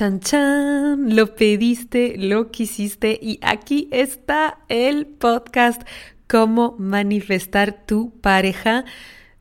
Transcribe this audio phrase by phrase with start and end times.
[0.00, 5.82] Chan chan, lo pediste, lo quisiste y aquí está el podcast
[6.26, 8.86] Cómo manifestar tu pareja.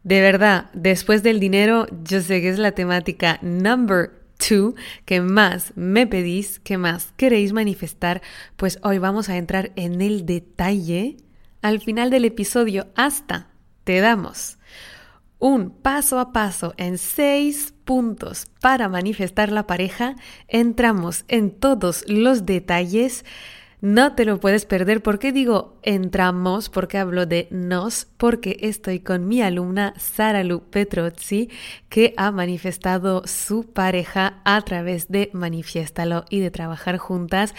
[0.04, 4.76] De verdad, después del dinero, yo sé que es la temática number two.
[5.06, 8.22] Que más me pedís, que más queréis manifestar,
[8.58, 11.16] pues hoy vamos a entrar en el detalle.
[11.62, 13.48] Al final del episodio hasta
[13.86, 14.58] te damos
[15.40, 20.16] un paso a paso en seis puntos para manifestar la pareja,
[20.48, 23.26] entramos en todos los detalles.
[23.82, 25.02] No te lo puedes perder.
[25.02, 26.68] ¿Por qué digo entramos?
[26.68, 31.50] Porque hablo de nos, porque estoy con mi alumna Sara Lu Petrozzi,
[31.88, 37.56] que ha manifestado su pareja a través de Manifiéstalo y de trabajar juntas.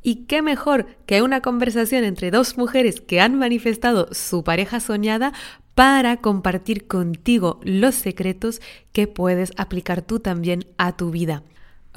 [0.00, 5.32] Y qué mejor que una conversación entre dos mujeres que han manifestado su pareja soñada
[5.74, 8.60] para compartir contigo los secretos
[8.92, 11.42] que puedes aplicar tú también a tu vida.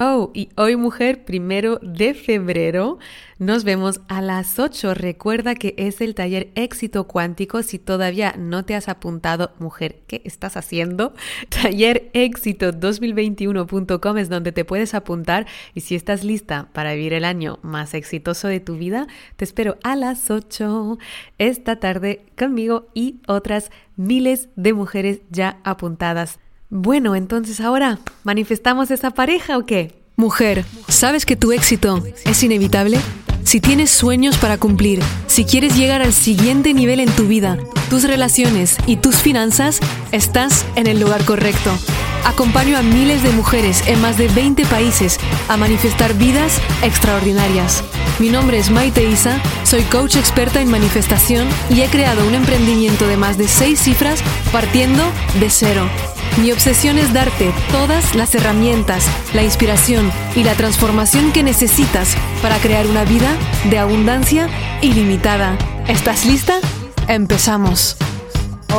[0.00, 2.98] Oh, y hoy mujer, primero de febrero,
[3.40, 4.94] nos vemos a las 8.
[4.94, 7.64] Recuerda que es el taller éxito cuántico.
[7.64, 11.14] Si todavía no te has apuntado, mujer, ¿qué estás haciendo?
[11.48, 15.48] Taller éxito 2021.com es donde te puedes apuntar.
[15.74, 19.78] Y si estás lista para vivir el año más exitoso de tu vida, te espero
[19.82, 20.96] a las 8
[21.38, 26.38] esta tarde conmigo y otras miles de mujeres ya apuntadas.
[26.70, 29.94] Bueno, entonces ahora, ¿manifestamos esa pareja o qué?
[30.16, 33.00] Mujer, ¿sabes que tu éxito es inevitable?
[33.42, 37.56] Si tienes sueños para cumplir, si quieres llegar al siguiente nivel en tu vida,
[37.88, 39.80] tus relaciones y tus finanzas,
[40.12, 41.70] estás en el lugar correcto.
[42.24, 47.82] Acompaño a miles de mujeres en más de 20 países a manifestar vidas extraordinarias.
[48.18, 53.06] Mi nombre es Maite Isa, soy coach experta en manifestación y he creado un emprendimiento
[53.06, 55.02] de más de 6 cifras partiendo
[55.38, 55.88] de cero.
[56.40, 62.58] Mi obsesión es darte todas las herramientas, la inspiración y la transformación que necesitas para
[62.58, 63.36] crear una vida
[63.70, 64.48] de abundancia
[64.80, 65.56] ilimitada.
[65.88, 66.60] ¿Estás lista?
[67.08, 67.96] Empezamos.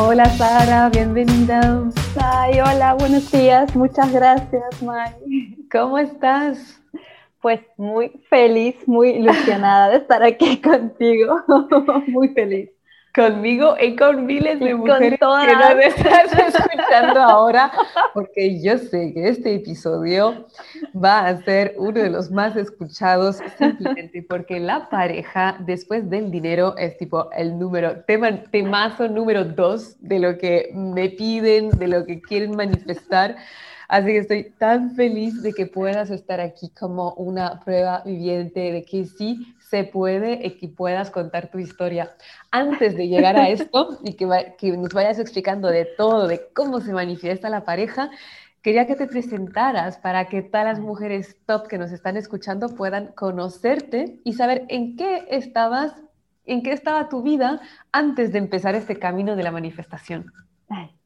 [0.01, 1.83] Hola Sara, bienvenida.
[2.23, 3.75] Ay, hola, buenos días.
[3.75, 5.11] Muchas gracias, May.
[5.69, 6.81] ¿Cómo estás?
[7.41, 11.43] Pues muy feliz, muy ilusionada de estar aquí contigo.
[12.07, 12.69] muy feliz
[13.13, 17.71] conmigo y con miles de mujeres que nos estás escuchando ahora,
[18.13, 20.45] porque yo sé que este episodio
[20.95, 26.75] va a ser uno de los más escuchados simplemente porque la pareja después del dinero
[26.77, 32.05] es tipo el número, tema, temazo número dos de lo que me piden, de lo
[32.05, 33.37] que quieren manifestar.
[33.89, 38.85] Así que estoy tan feliz de que puedas estar aquí como una prueba viviente de
[38.85, 42.15] que sí se puede y que puedas contar tu historia.
[42.51, 46.81] Antes de llegar a esto y que, que nos vayas explicando de todo, de cómo
[46.81, 48.11] se manifiesta la pareja,
[48.61, 53.07] quería que te presentaras para que todas las mujeres top que nos están escuchando puedan
[53.13, 55.95] conocerte y saber en qué estabas,
[56.45, 57.59] en qué estaba tu vida
[57.91, 60.31] antes de empezar este camino de la manifestación.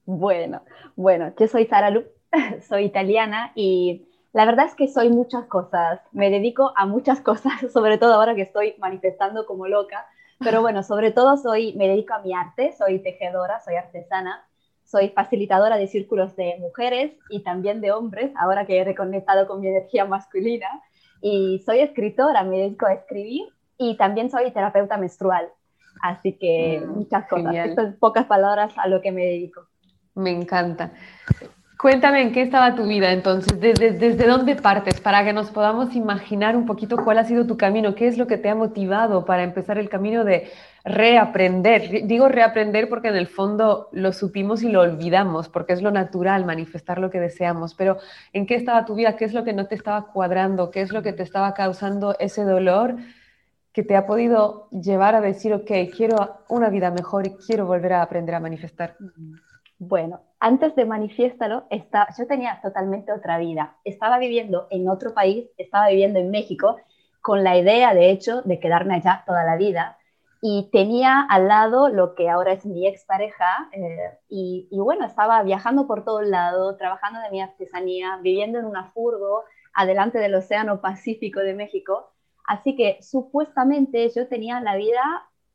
[0.05, 0.63] Bueno,
[0.97, 2.03] bueno, yo soy Sara Lu,
[2.67, 7.53] soy italiana y la verdad es que soy muchas cosas, me dedico a muchas cosas,
[7.71, 10.05] sobre todo ahora que estoy manifestando como loca,
[10.39, 14.45] pero bueno, sobre todo soy, me dedico a mi arte, soy tejedora, soy artesana,
[14.83, 19.61] soy facilitadora de círculos de mujeres y también de hombres, ahora que he reconectado con
[19.61, 20.67] mi energía masculina,
[21.21, 25.47] y soy escritora, me dedico a escribir y también soy terapeuta menstrual.
[26.01, 27.55] Así que mm, muchas cosas.
[27.55, 29.65] Estas pocas palabras a lo que me dedico.
[30.15, 30.91] Me encanta.
[31.83, 35.97] Cuéntame en qué estaba tu vida entonces, desde, desde dónde partes, para que nos podamos
[35.97, 39.25] imaginar un poquito cuál ha sido tu camino, qué es lo que te ha motivado
[39.25, 40.49] para empezar el camino de
[40.85, 42.07] reaprender.
[42.07, 46.45] Digo reaprender porque en el fondo lo supimos y lo olvidamos, porque es lo natural
[46.45, 47.97] manifestar lo que deseamos, pero
[48.31, 49.17] ¿en qué estaba tu vida?
[49.17, 50.71] ¿Qué es lo que no te estaba cuadrando?
[50.71, 52.95] ¿Qué es lo que te estaba causando ese dolor
[53.73, 57.91] que te ha podido llevar a decir, ok, quiero una vida mejor y quiero volver
[57.91, 58.95] a aprender a manifestar?
[59.85, 63.75] Bueno, antes de manifiéstalo, yo tenía totalmente otra vida.
[63.83, 66.77] Estaba viviendo en otro país, estaba viviendo en México,
[67.21, 69.97] con la idea, de hecho, de quedarme allá toda la vida.
[70.41, 73.69] Y tenía al lado lo que ahora es mi expareja.
[73.73, 78.59] Eh, y, y, bueno, estaba viajando por todo el lado, trabajando de mi artesanía, viviendo
[78.59, 79.43] en una furgo,
[79.73, 82.13] adelante del Océano Pacífico de México.
[82.47, 85.01] Así que supuestamente yo tenía la vida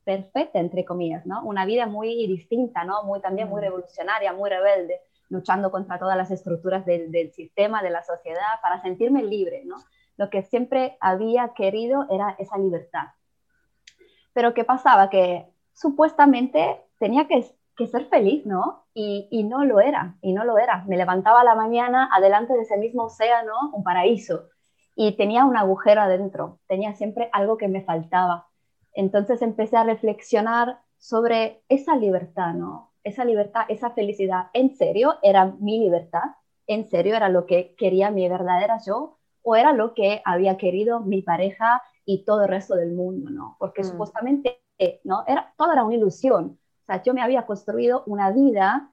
[0.08, 1.44] perfecta, entre comillas, ¿no?
[1.44, 3.02] Una vida muy distinta, ¿no?
[3.05, 7.90] Muy, también muy revolucionaria, muy rebelde, luchando contra todas las estructuras del, del sistema, de
[7.90, 9.76] la sociedad, para sentirme libre, ¿no?
[10.16, 13.08] Lo que siempre había querido era esa libertad.
[14.32, 15.10] Pero ¿qué pasaba?
[15.10, 15.44] Que
[15.75, 17.44] supuestamente tenía que,
[17.76, 18.87] que ser feliz, ¿no?
[18.94, 20.84] Y, y, no lo era, y no lo era.
[20.88, 24.49] Me levantaba a la mañana adelante de ese mismo océano, un paraíso.
[24.96, 28.49] y tenía un agujero adentro, tenía siempre algo que me faltaba.
[28.93, 32.93] Entonces empecé a reflexionar sobre esa libertad, ¿no?
[33.05, 34.46] Esa libertad, esa felicidad.
[34.52, 36.25] ¿En serio era mi libertad?
[36.67, 39.19] ¿En serio era lo que quería mi verdadera yo?
[39.43, 43.56] ¿O era lo que había querido mi pareja y todo el resto del mundo, ¿no?
[43.58, 43.85] Porque mm.
[43.85, 44.62] supuestamente,
[45.05, 45.25] ¿no?
[45.26, 46.58] Era, todo era una ilusión.
[46.82, 48.91] O sea, yo me había construido una vida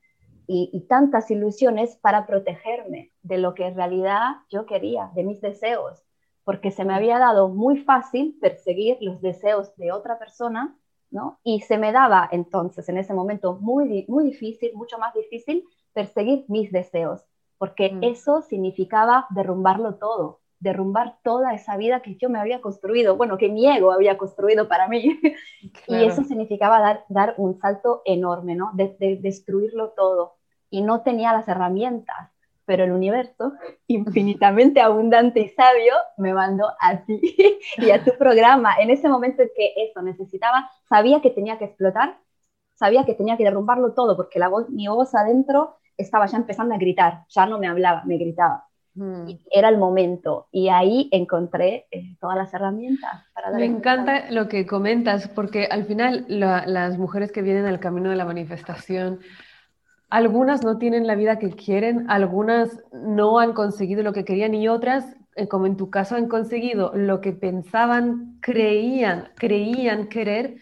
[0.48, 6.05] y, tantas ilusiones para protegerme de lo que en realidad yo quería, de mis deseos,
[6.46, 10.78] porque se me había dado muy fácil perseguir los deseos de otra persona,
[11.12, 11.40] ¿no?
[11.44, 16.46] Y se me daba entonces en ese momento muy, muy difícil, mucho más difícil perseguir
[16.48, 17.26] mis deseos,
[17.58, 18.04] porque mm.
[18.04, 23.50] eso significaba derrumbarlo todo, derrumbar toda esa vida que yo me había construido, bueno, que
[23.50, 25.20] mi ego había construido para mí.
[25.88, 28.72] Y eso significaba dar, dar un salto enorme, ¿no?
[28.74, 30.36] De, de, destruirlo todo.
[30.70, 32.35] Y no tenía las herramientas,
[32.66, 33.54] pero el universo,
[33.88, 37.20] infinitamente abundante y sabio, me mandó a ti
[37.78, 38.76] y a tu programa.
[38.80, 42.18] En ese momento en que eso necesitaba, sabía que tenía que explotar,
[42.74, 46.76] sabía que tenía que derrumbarlo todo, porque la voz, mi voz adentro estaba ya empezando
[46.76, 48.66] a gritar, ya no me hablaba, me gritaba.
[48.98, 49.30] Mm.
[49.52, 54.48] era el momento y ahí encontré eh, todas las herramientas para dar Me encanta lo
[54.48, 59.20] que comentas porque al final las mujeres que vienen al camino de la manifestación,
[60.10, 64.68] algunas no tienen la vida que quieren, algunas no han conseguido lo que querían y
[64.68, 70.58] otras, eh, como en tu caso, han conseguido lo que pensaban, creían, creían querer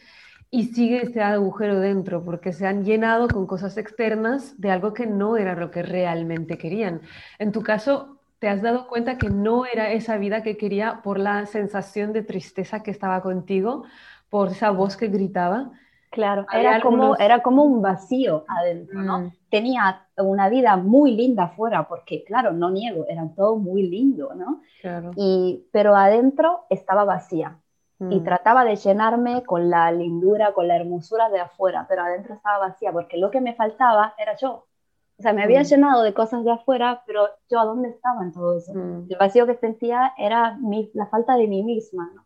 [0.50, 5.08] y sigue ese agujero dentro porque se han llenado con cosas externas de algo que
[5.08, 7.02] no era lo que realmente querían.
[7.40, 11.18] En tu caso, te has dado cuenta que no era esa vida que quería por
[11.18, 13.86] la sensación de tristeza que estaba contigo,
[14.30, 15.72] por esa voz que gritaba.
[16.14, 19.20] Claro, era como, era como un vacío adentro, ¿no?
[19.20, 19.32] Mm.
[19.50, 24.62] Tenía una vida muy linda afuera, porque claro, no niego, era todo muy lindo, ¿no?
[24.80, 25.10] Claro.
[25.16, 27.58] Y, pero adentro estaba vacía.
[28.00, 28.24] Y mm.
[28.24, 32.92] trataba de llenarme con la lindura, con la hermosura de afuera, pero adentro estaba vacía,
[32.92, 34.68] porque lo que me faltaba era yo.
[35.18, 35.66] O sea, me había mm.
[35.66, 38.72] llenado de cosas de afuera, pero yo a dónde estaba en todo eso.
[38.72, 42.24] El vacío que sentía era mi, la falta de mí misma, ¿no?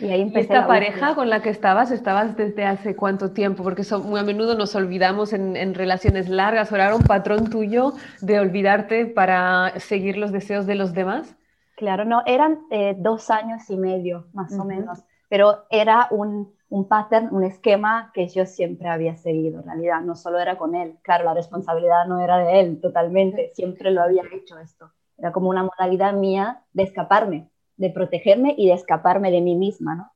[0.00, 0.52] Y ahí empecé.
[0.52, 3.62] ¿Esta pareja con la que estabas, estabas desde hace cuánto tiempo?
[3.62, 6.72] Porque muy a menudo nos olvidamos en, en, relaciones largas.
[6.72, 11.36] ¿O era un patrón tuyo de olvidarte para seguir los deseos de los demás?
[11.76, 15.02] Claro, no, eran eh, dos años y medio, más o menos.
[15.28, 20.14] Pero era un, un pattern, un esquema que yo siempre había seguido, en realidad, no
[20.14, 24.22] solo era con él, claro, la responsabilidad no era de él totalmente, siempre lo había
[24.32, 27.48] hecho esto, era como una modalidad mía de escaparme,
[27.80, 30.12] de protegerme y de escaparme de mí misma, ¿no?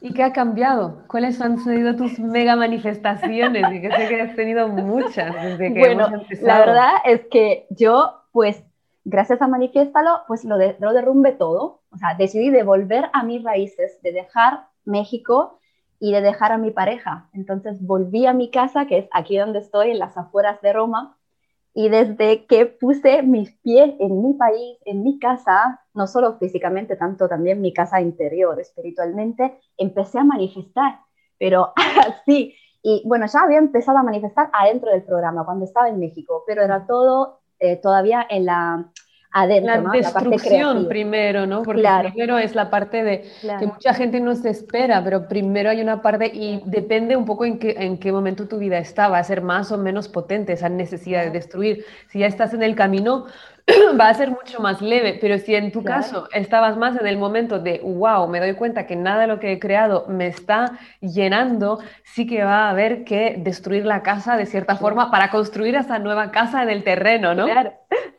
[0.00, 1.04] ¿Y qué ha cambiado?
[1.06, 3.72] ¿Cuáles han sido tus mega manifestaciones?
[3.72, 6.08] Y que sé que has tenido muchas desde que bueno,
[6.42, 8.64] La verdad es que yo, pues,
[9.04, 11.82] gracias a Manifiéstalo, pues lo, de, lo derrumbe todo.
[11.90, 15.60] O sea, decidí devolver a mis raíces, de dejar México
[16.00, 17.28] y de dejar a mi pareja.
[17.32, 21.16] Entonces volví a mi casa, que es aquí donde estoy, en las afueras de Roma,
[21.78, 26.96] y desde que puse mis pies en mi país, en mi casa, no solo físicamente,
[26.96, 31.00] tanto también mi casa interior, espiritualmente, empecé a manifestar,
[31.38, 31.74] pero
[32.08, 32.54] así.
[32.82, 36.62] Y bueno, ya había empezado a manifestar adentro del programa cuando estaba en México, pero
[36.62, 38.90] era todo eh, todavía en la
[39.44, 41.62] la destrucción primero, ¿no?
[41.62, 43.24] Porque primero es la parte de
[43.58, 47.44] que mucha gente no se espera, pero primero hay una parte y depende un poco
[47.44, 50.52] en qué, en qué momento tu vida está, va a ser más o menos potente
[50.52, 51.84] esa necesidad de destruir.
[52.08, 53.26] Si ya estás en el camino,
[54.00, 57.18] va a ser mucho más leve, pero si en tu caso estabas más en el
[57.18, 60.78] momento de, wow, me doy cuenta que nada de lo que he creado me está
[61.00, 65.74] llenando, sí que va a haber que destruir la casa de cierta forma para construir
[65.74, 67.46] esa nueva casa en el terreno, ¿no?
[67.46, 67.72] Claro.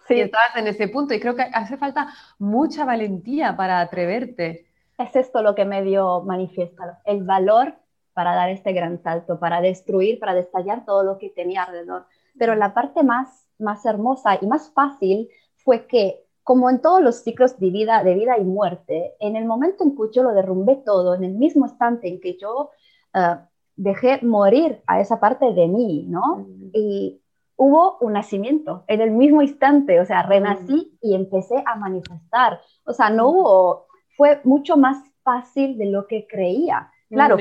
[0.08, 0.20] Sí.
[0.20, 2.08] estabas en ese punto y creo que hace falta
[2.40, 4.68] mucha valentía para atreverte.
[4.98, 7.76] Es esto lo que me dio manifiesto, el valor
[8.14, 12.08] para dar este gran salto, para destruir, para destallar todo lo que tenía alrededor.
[12.38, 17.18] Pero la parte más más hermosa y más fácil fue que, como en todos los
[17.18, 20.78] ciclos de vida, de vida y muerte, en el momento en que yo lo derrumbé
[20.78, 22.72] todo, en el mismo instante en que yo
[23.14, 23.38] uh,
[23.76, 26.38] dejé morir a esa parte de mí, ¿no?
[26.38, 26.70] Mm.
[26.74, 27.22] Y
[27.58, 31.08] hubo un nacimiento en el mismo instante, o sea, renací mm.
[31.08, 32.62] y empecé a manifestar.
[32.86, 36.92] O sea, no hubo, fue mucho más fácil de lo que creía.
[37.10, 37.38] Claro,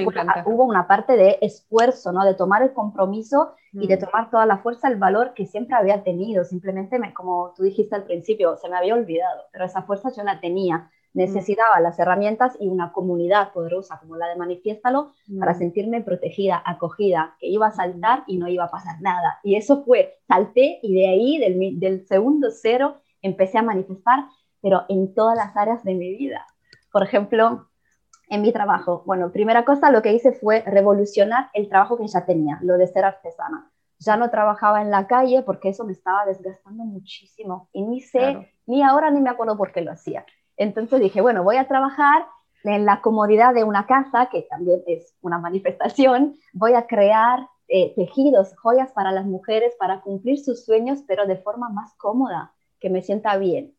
[0.47, 2.25] hubo una parte de esfuerzo, ¿no?
[2.25, 4.01] De tomar el compromiso y de mm.
[4.01, 6.45] tomar toda la fuerza, el valor que siempre había tenido.
[6.45, 10.23] Simplemente, me, como tú dijiste al principio, se me había olvidado, pero esa fuerza yo
[10.23, 10.91] la tenía.
[11.17, 11.19] Mm.
[11.19, 15.59] Necesitaba las herramientas y una comunidad poderosa como la de Manifiéstalo para mm.
[15.59, 19.41] sentirme protegida, acogida, que iba a saltar y no iba a pasar nada.
[19.43, 24.27] Y eso fue, salté y de ahí, del, del segundo cero, empecé a manifestar
[24.63, 26.45] pero en todas las áreas de mi vida.
[26.91, 27.69] Por ejemplo,
[28.29, 29.05] en mi trabajo.
[29.07, 32.89] Bueno, primera cosa, lo que hice fue revolucionar el trabajo que ya tenía, lo de
[32.89, 33.71] ser artesana.
[33.99, 38.53] Ya no trabajaba en la calle porque eso me estaba desgastando muchísimo y ni sé,
[38.67, 40.27] ni ahora ni me acuerdo por qué lo hacía.
[40.57, 42.27] Entonces dije, bueno, voy a trabajar
[42.65, 47.95] en la comodidad de una casa, que también es una manifestación, voy a crear eh,
[47.95, 52.91] tejidos, joyas para las mujeres para cumplir sus sueños, pero de forma más cómoda, que
[52.91, 53.75] me sienta bien.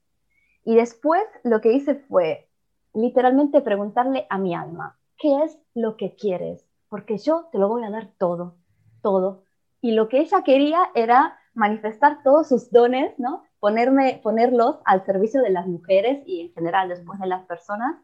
[0.63, 2.49] Y después lo que hice fue
[2.93, 6.65] literalmente preguntarle a mi alma, ¿qué es lo que quieres?
[6.89, 8.55] Porque yo te lo voy a dar todo,
[9.01, 9.43] todo.
[9.81, 13.43] Y lo que ella quería era manifestar todos sus dones, ¿no?
[13.59, 17.97] Ponerme, ponerlos al servicio de las mujeres y en general después de las personas.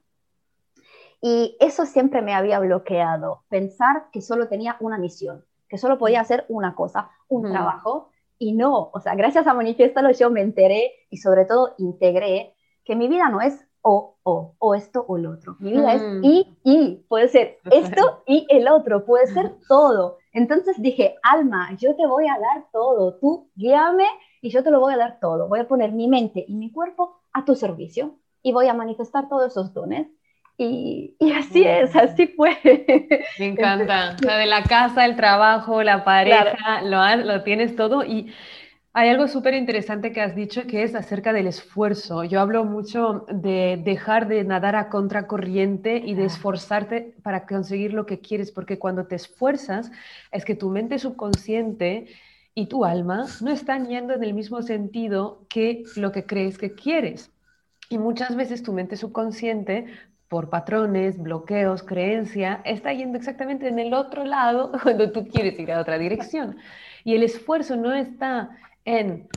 [1.22, 6.20] Y eso siempre me había bloqueado, pensar que solo tenía una misión, que solo podía
[6.20, 10.92] hacer una cosa, un trabajo, y no, o sea, gracias a Manifiéstalo yo me enteré
[11.10, 15.28] y sobre todo integré que mi vida no es o, o, o esto o el
[15.28, 15.58] otro.
[15.60, 16.24] Mi vida es mm.
[16.24, 20.18] y, y, puede ser esto y el otro, puede ser todo.
[20.32, 24.08] Entonces dije, alma, yo te voy a dar todo, tú guíame
[24.42, 25.48] y yo te lo voy a dar todo.
[25.48, 29.28] Voy a poner mi mente y mi cuerpo a tu servicio y voy a manifestar
[29.28, 30.08] todos esos dones.
[30.58, 32.58] Y, y así es, así fue.
[33.40, 34.16] Me encanta.
[34.16, 38.32] o sea, de la casa, el trabajo, la pareja, lo, lo tienes todo y
[38.96, 42.24] hay algo súper interesante que has dicho que es acerca del esfuerzo.
[42.24, 48.06] Yo hablo mucho de dejar de nadar a contracorriente y de esforzarte para conseguir lo
[48.06, 49.92] que quieres, porque cuando te esfuerzas
[50.32, 52.06] es que tu mente subconsciente
[52.54, 56.76] y tu alma no están yendo en el mismo sentido que lo que crees que
[56.76, 57.32] quieres.
[57.90, 59.88] Y muchas veces tu mente subconsciente
[60.28, 65.72] por patrones, bloqueos, creencia, está yendo exactamente en el otro lado cuando tú quieres ir
[65.72, 66.58] a otra dirección.
[67.04, 68.52] Y el esfuerzo no está
[68.86, 69.28] en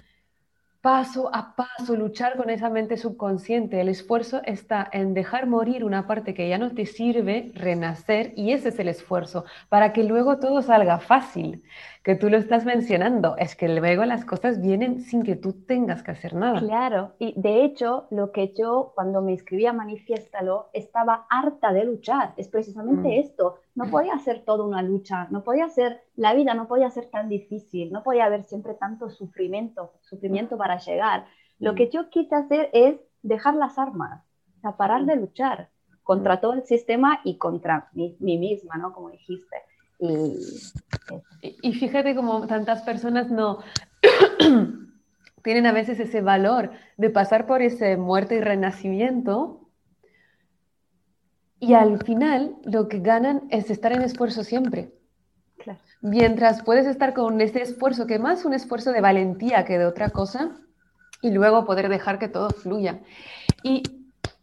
[0.86, 3.80] paso a paso luchar con esa mente subconsciente.
[3.80, 8.52] El esfuerzo está en dejar morir una parte que ya no te sirve, renacer, y
[8.52, 11.64] ese es el esfuerzo, para que luego todo salga fácil
[12.06, 16.04] que tú lo estás mencionando, es que luego las cosas vienen sin que tú tengas
[16.04, 16.60] que hacer nada.
[16.60, 21.84] Claro, y de hecho, lo que yo cuando me inscribí a Manifiéstalo estaba harta de
[21.84, 23.20] luchar, es precisamente mm.
[23.24, 23.56] esto.
[23.74, 27.28] No podía ser toda una lucha, no podía ser, la vida no podía ser tan
[27.28, 31.26] difícil, no podía haber siempre tanto sufrimiento, sufrimiento para llegar.
[31.58, 31.74] Lo mm.
[31.74, 34.22] que yo quise hacer es dejar las armas,
[34.58, 35.06] o sea, parar mm.
[35.06, 35.70] de luchar
[36.04, 38.92] contra todo el sistema y contra mí, mí misma, ¿no?
[38.92, 39.65] Como dijiste.
[39.98, 43.60] Y, fíjate como tantas personas no
[45.42, 49.66] tienen a veces ese valor de pasar por ese muerte y renacimiento
[51.58, 54.92] y al final lo que ganan es estar en esfuerzo siempre.
[56.02, 60.10] Mientras puedes estar con ese esfuerzo, que más un esfuerzo de valentía que de otra
[60.10, 60.60] cosa,
[61.22, 63.00] y luego poder dejar que todo fluya.
[63.62, 63.82] Y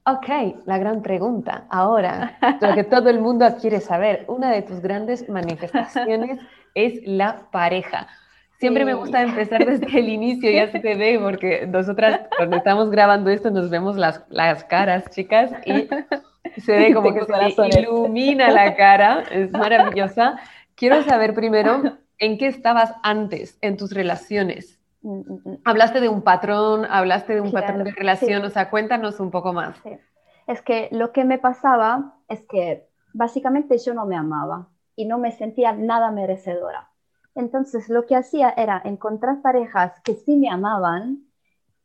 [0.05, 0.27] Ok,
[0.65, 1.65] la gran pregunta.
[1.69, 6.39] Ahora, lo que todo el mundo quiere saber, una de tus grandes manifestaciones
[6.75, 8.07] es la pareja.
[8.60, 12.89] Siempre me gusta empezar desde el inicio, ya se te ve, porque nosotras cuando estamos
[12.91, 15.88] grabando esto nos vemos las, las caras, chicas, y
[16.62, 20.38] se ve como que se ilumina la cara, es maravillosa.
[20.75, 24.79] Quiero saber primero, ¿en qué estabas antes en tus relaciones?
[25.03, 25.57] Mm, mm, mm.
[25.65, 29.53] Hablaste de un patrón, hablaste de un patrón de relación, o sea, cuéntanos un poco
[29.53, 29.75] más.
[30.48, 35.17] Es que lo que me pasaba es que básicamente yo no me amaba y no
[35.17, 36.89] me sentía nada merecedora.
[37.36, 41.25] Entonces lo que hacía era encontrar parejas que sí me amaban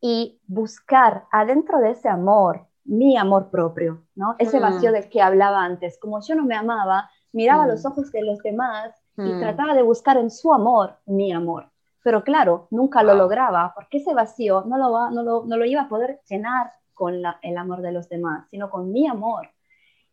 [0.00, 4.34] y buscar adentro de ese amor mi amor propio, ¿no?
[4.38, 5.98] Ese vacío del que hablaba antes.
[5.98, 10.16] Como yo no me amaba, miraba los ojos de los demás y trataba de buscar
[10.16, 11.70] en su amor mi amor
[12.02, 15.82] pero claro, nunca lo lograba porque ese vacío no lo, no lo, no lo iba
[15.82, 19.50] a poder llenar con el amor de los demás, sino con mi amor.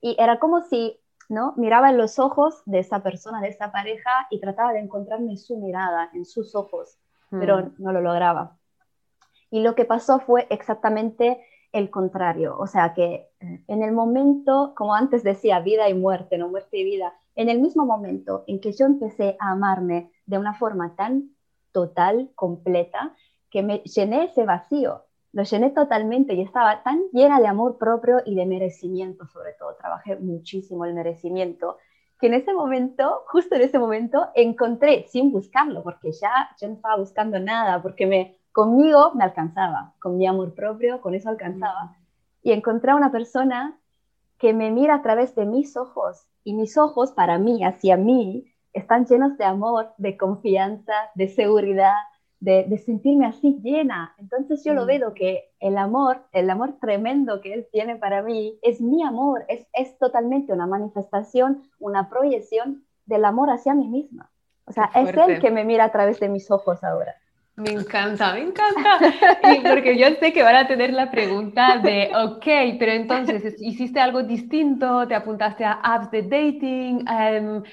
[0.02, 1.00] Y era como si
[1.30, 1.54] ¿no?
[1.58, 5.38] miraba en los ojos de esa persona, de esa pareja, y trataba de encontrarme en
[5.38, 7.00] su mirada, en sus ojos,
[7.32, 7.74] pero hmm.
[7.80, 8.58] no lo lograba.
[9.50, 14.74] Y lo que pasó fue exactamente el contrario, o sea que eh, en el momento,
[14.78, 18.62] como antes decía, vida y muerte, no muerte y vida, en el mismo momento en
[18.62, 21.35] que yo empecé a amarme de una forma tan
[21.76, 23.14] total, completa,
[23.52, 25.04] que me llené ese vacío,
[25.34, 29.76] lo llené totalmente y estaba tan llena de amor propio y de merecimiento, sobre todo,
[29.76, 31.78] trabajé muchísimo el merecimiento,
[32.18, 36.76] que en ese momento, justo en ese momento, encontré, sin buscarlo, porque ya yo no
[36.76, 41.98] estaba buscando nada, porque me, conmigo me alcanzaba, con mi amor propio, con eso alcanzaba.
[42.42, 43.78] Y encontré a una persona
[44.38, 48.46] que me mira a través de mis ojos, y mis ojos para mí, hacia mí,
[48.76, 51.96] están llenos de amor, de confianza, de seguridad,
[52.40, 54.14] de, sentirme así llena.
[54.20, 58.60] Entonces yo lo veo que el amor, el amor tremendo que Él tiene para mí,
[58.62, 64.30] es mi amor, es, es totalmente una manifestación, una proyección del amor hacia mí misma.
[64.66, 67.16] O sea, es Él que me mira a través de mis ojos ahora.
[67.56, 69.00] Me encanta, me encanta.
[69.54, 74.02] Y porque yo sé que van a tener la pregunta de, ok, pero entonces, ¿hiciste
[74.02, 75.08] algo distinto?
[75.08, 77.06] ¿Te apuntaste a apps de dating?
[77.08, 77.64] Um,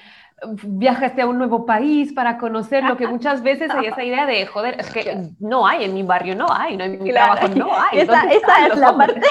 [0.63, 4.45] viajaste a un nuevo país para conocer lo que muchas veces hay esa idea de,
[4.45, 7.69] joder, es que no hay en mi barrio, no hay, no en mi trabajo, no
[7.73, 7.99] hay.
[7.99, 9.21] Esa, es la parte,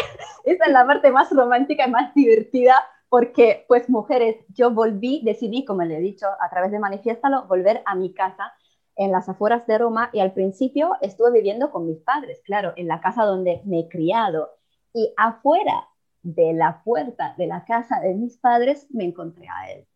[0.44, 2.74] esa es la parte más romántica y más divertida
[3.08, 7.82] porque, pues, mujeres, yo volví, decidí, como le he dicho a través de Manifiéstalo, volver
[7.84, 8.54] a mi casa
[8.96, 12.88] en las afueras de Roma y al principio estuve viviendo con mis padres, claro, en
[12.88, 14.50] la casa donde me he criado.
[14.94, 15.88] Y afuera
[16.22, 19.86] de la puerta de la casa de mis padres me encontré a él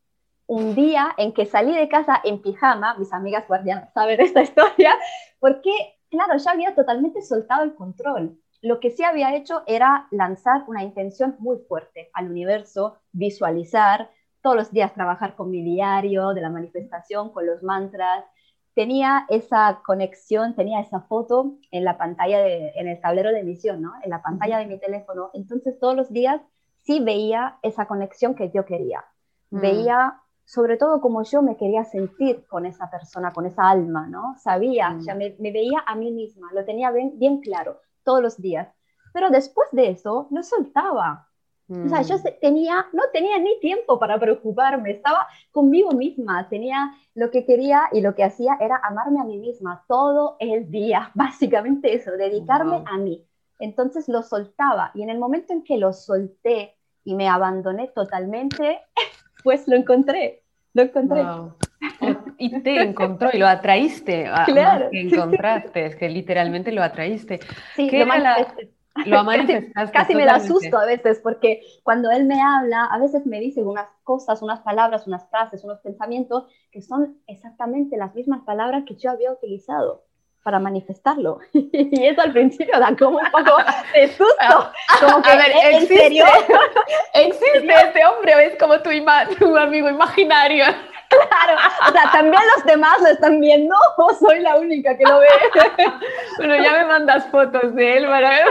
[0.46, 4.94] un día en que salí de casa en pijama, mis amigas guardianas saben esta historia,
[5.38, 5.70] porque,
[6.10, 8.38] claro, ya había totalmente soltado el control.
[8.62, 14.10] Lo que sí había hecho era lanzar una intención muy fuerte al universo, visualizar,
[14.46, 18.24] todos los días trabajar con mi diario de la manifestación, con los mantras.
[18.74, 23.94] Tenía esa conexión, tenía esa foto en la pantalla, en el tablero de emisión, ¿no?
[24.04, 25.30] en la pantalla de mi teléfono.
[25.34, 26.40] Entonces todos los días
[26.84, 29.04] sí veía esa conexión que yo quería.
[29.50, 29.60] Mm.
[29.60, 34.36] Veía sobre todo como yo me quería sentir con esa persona, con esa alma, ¿no?
[34.38, 35.00] Sabía, mm.
[35.00, 38.68] ya me, veía a mí misma, lo tenía bien, bien, claro todos los días.
[39.12, 41.28] Pero después de eso, lo soltaba.
[41.68, 42.22] O sea, yo mm.
[42.40, 48.00] tenía, no tenía ni tiempo para preocuparme, estaba conmigo misma, tenía lo que quería y
[48.00, 52.96] lo que hacía era amarme a mí misma todo el día, básicamente eso, dedicarme a
[52.98, 53.26] mí.
[53.58, 58.80] Entonces lo soltaba y en el momento en que lo solté y me abandoné totalmente,
[59.46, 60.42] pues lo encontré,
[60.74, 61.22] lo encontré.
[62.36, 64.90] Y te encontró y lo atraíste, a, claro.
[64.90, 67.38] que encontraste, es que literalmente lo atraíste.
[67.76, 68.06] Sí, lo,
[69.04, 69.92] lo manifestaste.
[69.92, 73.62] Casi, me da susto a veces porque cuando él me habla, a veces me dice
[73.62, 78.96] unas cosas, unas palabras, unas frases, unos pensamientos que son exactamente las mismas palabras que
[78.96, 80.05] yo había utilizado
[80.46, 81.40] para manifestarlo.
[81.52, 83.56] y eso al principio da como un poco
[83.92, 84.70] de susto.
[85.00, 86.24] Como que, a ver, ¿en existe, serio?
[87.14, 88.90] existe este hombre, es como tu,
[89.40, 90.66] tu amigo imaginario.
[91.08, 95.18] Claro, o sea, también los demás lo están viendo o soy la única que lo
[95.18, 95.28] ve.
[96.38, 98.44] bueno, ya me mandas fotos de él para ver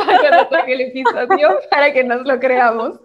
[0.67, 2.99] el episodio para que nos lo creamos.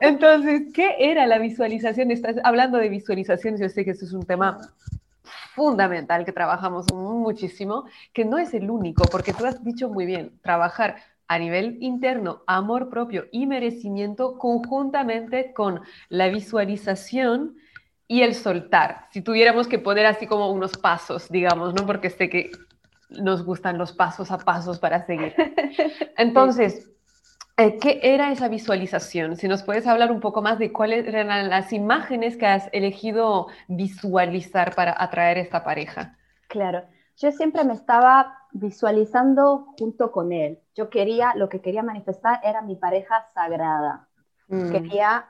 [0.00, 2.10] Entonces, ¿qué era la visualización?
[2.10, 4.58] Estás hablando de visualizaciones, yo sé que eso es un tema
[5.56, 10.38] fundamental que trabajamos muchísimo, que no es el único, porque tú has dicho muy bien,
[10.42, 10.96] trabajar
[11.28, 17.56] a nivel interno, amor propio y merecimiento conjuntamente con la visualización
[18.06, 19.08] y el soltar.
[19.10, 21.86] Si tuviéramos que poner así como unos pasos, digamos, ¿no?
[21.86, 22.50] Porque sé que
[23.08, 25.34] nos gustan los pasos a pasos para seguir.
[26.18, 26.90] Entonces,
[27.56, 29.36] ¿Qué era esa visualización?
[29.36, 33.46] Si nos puedes hablar un poco más de cuáles eran las imágenes que has elegido
[33.66, 36.18] visualizar para atraer esta pareja.
[36.48, 36.82] Claro,
[37.16, 40.58] yo siempre me estaba visualizando junto con él.
[40.74, 44.06] Yo quería, lo que quería manifestar era mi pareja sagrada.
[44.48, 44.70] Mm.
[44.70, 45.26] Quería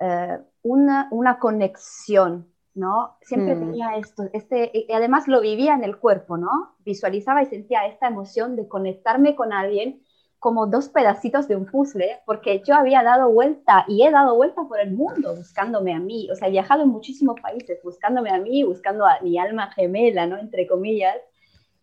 [0.00, 3.18] eh, una, una, conexión, ¿no?
[3.20, 3.58] Siempre mm.
[3.58, 6.76] tenía esto, este, y además lo vivía en el cuerpo, ¿no?
[6.78, 10.02] Visualizaba y sentía esta emoción de conectarme con alguien
[10.38, 14.62] como dos pedacitos de un puzzle, porque yo había dado vuelta y he dado vuelta
[14.68, 18.38] por el mundo buscándome a mí, o sea, he viajado en muchísimos países buscándome a
[18.38, 20.38] mí, buscando a mi alma gemela, ¿no?
[20.38, 21.16] Entre comillas,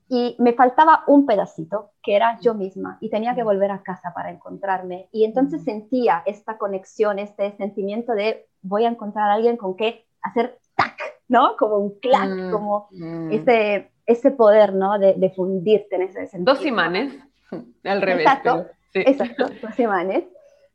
[0.08, 4.14] y me faltaba un pedacito, que era yo misma, y tenía que volver a casa
[4.14, 9.58] para encontrarme, y entonces sentía esta conexión, este sentimiento de voy a encontrar a alguien
[9.58, 11.58] con que hacer tac, ¿no?
[11.58, 13.32] Como un clac, mm, como mm.
[13.32, 14.98] ese, ese poder, ¿no?
[14.98, 16.54] De, de fundirte en ese sentido.
[16.54, 17.14] Dos imanes.
[17.84, 18.26] Al revés.
[18.26, 20.24] Exacto, exacto dos semanas.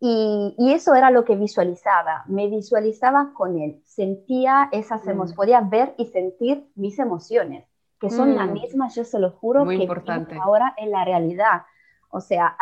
[0.02, 2.24] Y, y, eso era lo que visualizaba.
[2.26, 3.83] Me visualizaba con él.
[3.85, 5.37] Sentía esas emociones, mm.
[5.37, 7.66] podía ver y sentir mis emociones,
[8.00, 8.52] que son las mm.
[8.52, 10.38] mismas, yo se lo juro, Muy que importante.
[10.42, 11.62] ahora en la realidad.
[12.11, 12.56] O sea,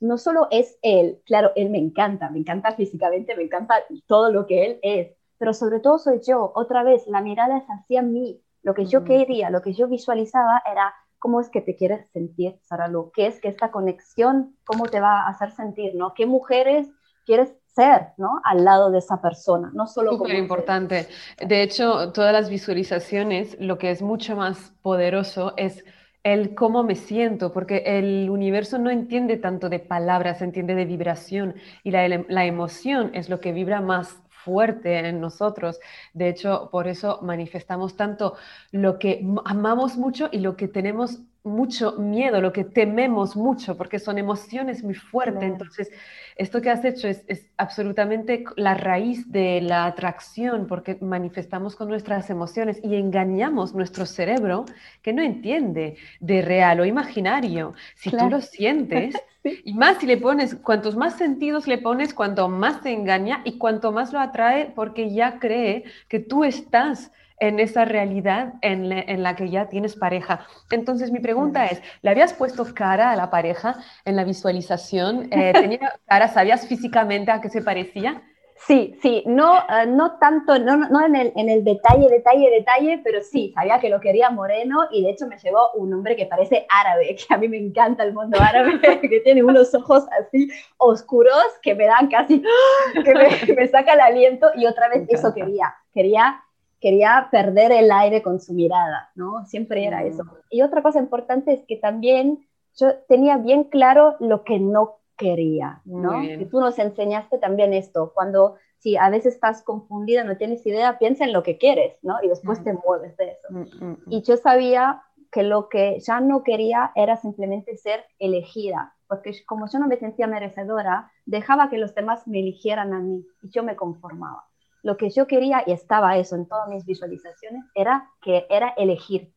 [0.00, 3.76] no solo es él, claro, él me encanta, me encanta físicamente, me encanta
[4.06, 6.52] todo lo que él es, pero sobre todo soy yo.
[6.54, 8.42] Otra vez, la mirada es hacia mí.
[8.62, 9.04] Lo que yo mm.
[9.04, 13.26] quería, lo que yo visualizaba era cómo es que te quieres sentir, Sara Lu, qué
[13.26, 16.12] es que esta conexión, cómo te va a hacer sentir, ¿no?
[16.12, 16.86] ¿Qué mujeres
[17.24, 18.42] quieres ser, ¿no?
[18.44, 21.06] Al lado de esa persona, no solo Súper importante.
[21.38, 25.82] De hecho, todas las visualizaciones, lo que es mucho más poderoso es
[26.24, 31.54] el cómo me siento, porque el universo no entiende tanto de palabras, entiende de vibración
[31.82, 35.80] y la, la emoción es lo que vibra más fuerte en nosotros.
[36.12, 38.36] De hecho, por eso manifestamos tanto
[38.70, 43.98] lo que amamos mucho y lo que tenemos mucho miedo, lo que tememos mucho, porque
[43.98, 45.42] son emociones muy fuertes.
[45.42, 45.90] Entonces,
[46.36, 47.22] esto que has hecho es,
[47.58, 54.64] absolutamente la raíz de la atracción, porque manifestamos con nuestras emociones y engañamos nuestro cerebro
[55.02, 57.74] que no entiende de real o imaginario.
[57.94, 62.48] Si tú lo sientes, y más si le pones, cuantos más sentidos le pones, cuanto
[62.48, 67.60] más te engaña y cuanto más lo atrae, porque ya cree que tú estás en
[67.60, 70.46] esa realidad en, la que ya tienes pareja.
[70.70, 75.28] Entonces, mi pregunta es, ¿le habías puesto cara a la pareja en la visualización?
[75.32, 76.28] Eh, ¿Tenía cara?
[76.28, 78.22] ¿Sabías físicamente a qué se parecía?
[78.56, 83.00] Sí, sí, no, eh, no tanto, no, no en, el, en, el, detalle, detalle, detalle,
[83.04, 86.24] pero sí, sabía que lo quería moreno y de hecho me llevó un hombre que
[86.24, 90.48] parece árabe, que a mí me encanta el mundo árabe, que tiene unos ojos así
[90.78, 92.42] oscuros que me dan casi,
[93.04, 96.42] que me, me saca el aliento y otra vez eso quería, quería
[96.84, 99.46] quería perder el aire con su mirada, ¿no?
[99.46, 100.22] Siempre era eso.
[100.22, 100.28] Mm.
[100.50, 105.80] Y otra cosa importante es que también yo tenía bien claro lo que no quería,
[105.86, 106.22] ¿no?
[106.22, 110.98] Y tú nos enseñaste también esto, cuando si a veces estás confundida, no tienes idea,
[110.98, 112.22] piensa en lo que quieres, ¿no?
[112.22, 113.48] Y después te mueves de eso.
[113.48, 118.94] Mm, mm, y yo sabía que lo que ya no quería era simplemente ser elegida,
[119.08, 123.24] porque como yo no me sentía merecedora, dejaba que los demás me eligieran a mí
[123.40, 124.44] y yo me conformaba
[124.84, 129.32] lo que yo quería, y estaba eso en todas mis visualizaciones, era que era elegir.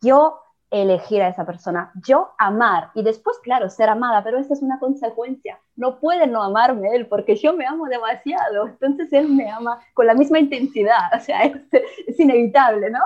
[0.00, 4.62] Yo elegir a esa persona, yo amar y después, claro, ser amada, pero esa es
[4.62, 5.60] una consecuencia.
[5.76, 10.06] No puede no amarme él porque yo me amo demasiado, entonces él me ama con
[10.06, 12.98] la misma intensidad, o sea, es, inevitable, ¿no?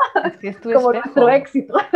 [0.72, 1.74] Como nuestro éxito.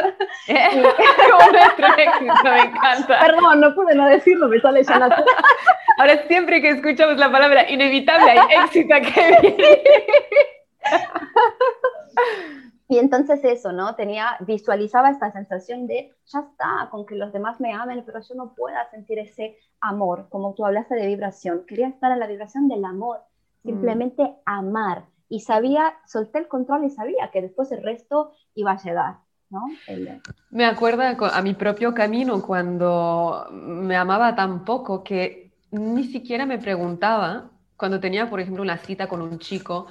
[0.46, 3.20] Como nuestro éxito, me encanta.
[3.20, 5.24] Perdón, no pude no decirlo, me sale ya natural.
[5.98, 9.78] Ahora siempre que escuchamos la palabra inevitable hay éxito que viene.
[12.88, 13.94] Y entonces eso, ¿no?
[13.94, 18.34] Tenía, visualizaba esta sensación de, ya está, con que los demás me amen, pero yo
[18.34, 21.64] no pueda sentir ese amor, como tú hablaste de vibración.
[21.66, 23.20] Quería estar en la vibración del amor,
[23.62, 23.68] mm.
[23.68, 25.06] simplemente amar.
[25.30, 29.16] Y sabía, solté el control y sabía que después el resto iba a llegar.
[29.48, 29.62] ¿no?
[30.50, 36.58] Me acuerda a mi propio camino cuando me amaba tan poco que ni siquiera me
[36.58, 39.86] preguntaba, cuando tenía, por ejemplo, una cita con un chico,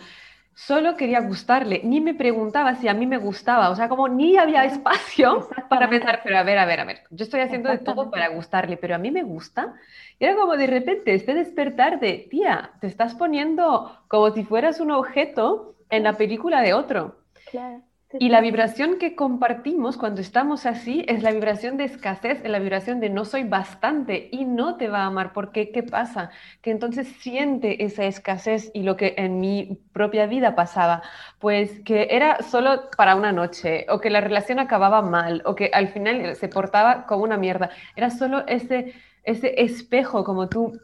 [0.55, 4.37] solo quería gustarle, ni me preguntaba si a mí me gustaba, o sea, como ni
[4.37, 7.79] había espacio para pensar, pero a ver, a ver, a ver, yo estoy haciendo de
[7.79, 9.73] todo para gustarle, pero a mí me gusta.
[10.19, 14.79] Y era como de repente, este despertar de, tía, te estás poniendo como si fueras
[14.79, 17.17] un objeto en la película de otro.
[17.49, 17.81] Claro.
[18.19, 22.59] Y la vibración que compartimos cuando estamos así es la vibración de escasez, es la
[22.59, 25.33] vibración de no soy bastante y no te va a amar.
[25.33, 25.81] porque qué?
[25.83, 26.29] pasa?
[26.61, 31.01] Que entonces siente esa escasez y lo que en mi propia vida pasaba,
[31.39, 35.71] pues que era solo para una noche o que la relación acababa mal o que
[35.73, 37.71] al final se portaba como una mierda.
[37.95, 40.79] Era solo ese, ese espejo, como tú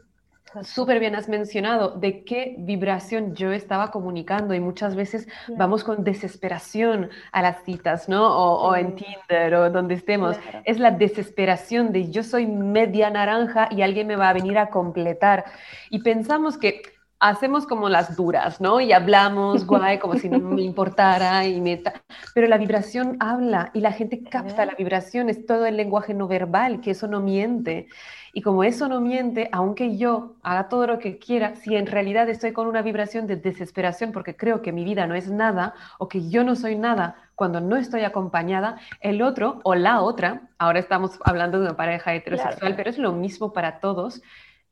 [0.62, 6.04] súper bien has mencionado de qué vibración yo estaba comunicando y muchas veces vamos con
[6.04, 8.26] desesperación a las citas, ¿no?
[8.26, 10.36] O, en Tinder o donde estemos.
[10.64, 14.70] Es la desesperación de yo soy media naranja y alguien me va a venir a
[14.70, 15.44] completar.
[15.90, 16.82] Y pensamos que
[17.20, 18.80] hacemos como las duras, ¿no?
[18.80, 22.02] Y hablamos, guay, como si no me importara y meta.
[22.34, 26.26] Pero la vibración habla y la gente capta la vibración, es todo el lenguaje no
[26.26, 27.88] verbal, que eso no miente.
[28.32, 32.28] Y como eso no miente, aunque yo haga todo lo que quiera, si en realidad
[32.28, 36.08] estoy con una vibración de desesperación porque creo que mi vida no es nada o
[36.08, 40.78] que yo no soy nada cuando no estoy acompañada, el otro o la otra, ahora
[40.78, 44.22] estamos hablando de una pareja heterosexual, pero es lo mismo para todos,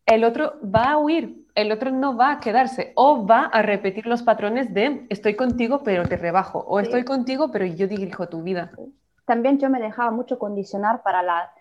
[0.09, 4.07] el otro va a huir, el otro no va a quedarse o va a repetir
[4.07, 8.43] los patrones de estoy contigo pero te rebajo o estoy contigo pero yo dirijo tu
[8.43, 8.73] vida.
[9.27, 11.53] También yo me dejaba mucho condicionar para la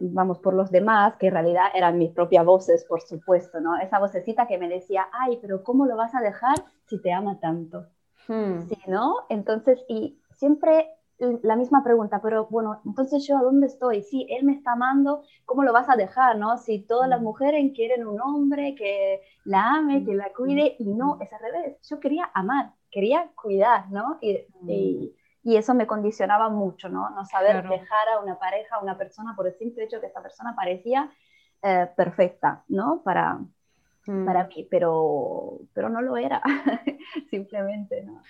[0.00, 3.76] vamos, por los demás, que en realidad eran mis propias voces, por supuesto, ¿no?
[3.78, 6.54] Esa vocecita que me decía, ay, pero ¿cómo lo vas a dejar
[6.86, 7.86] si te ama tanto?
[8.28, 8.60] Hmm.
[8.68, 9.26] Sí, ¿no?
[9.28, 10.88] Entonces, y siempre
[11.42, 14.02] la misma pregunta, pero bueno, entonces yo a dónde estoy?
[14.02, 16.58] Sí, él me está amando, ¿cómo lo vas a dejar, no?
[16.58, 17.24] Si todas las hmm.
[17.24, 21.78] mujeres quieren un hombre que la ame, que la cuide, y no, es al revés,
[21.88, 24.18] yo quería amar, quería cuidar, ¿no?
[24.20, 27.10] y y eso me condicionaba mucho, ¿no?
[27.10, 30.22] No saber dejar a una pareja, a una persona por el simple hecho que esta
[30.22, 31.10] persona parecía
[31.62, 33.02] eh, perfecta, ¿no?
[33.02, 33.40] Para,
[34.06, 34.24] mm.
[34.24, 36.42] para mí, pero, pero no lo era,
[37.30, 38.22] simplemente, ¿no?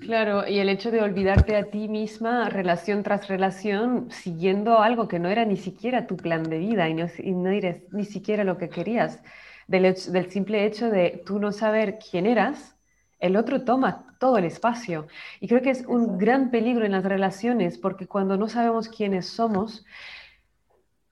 [0.00, 5.18] Claro, y el hecho de olvidarte a ti misma relación tras relación, siguiendo algo que
[5.18, 8.44] no era ni siquiera tu plan de vida y no, y no eres ni siquiera
[8.44, 9.22] lo que querías,
[9.66, 12.76] del, del simple hecho de tú no saber quién eras,
[13.18, 15.06] el otro toma todo el espacio.
[15.40, 19.26] Y creo que es un gran peligro en las relaciones porque cuando no sabemos quiénes
[19.26, 19.84] somos,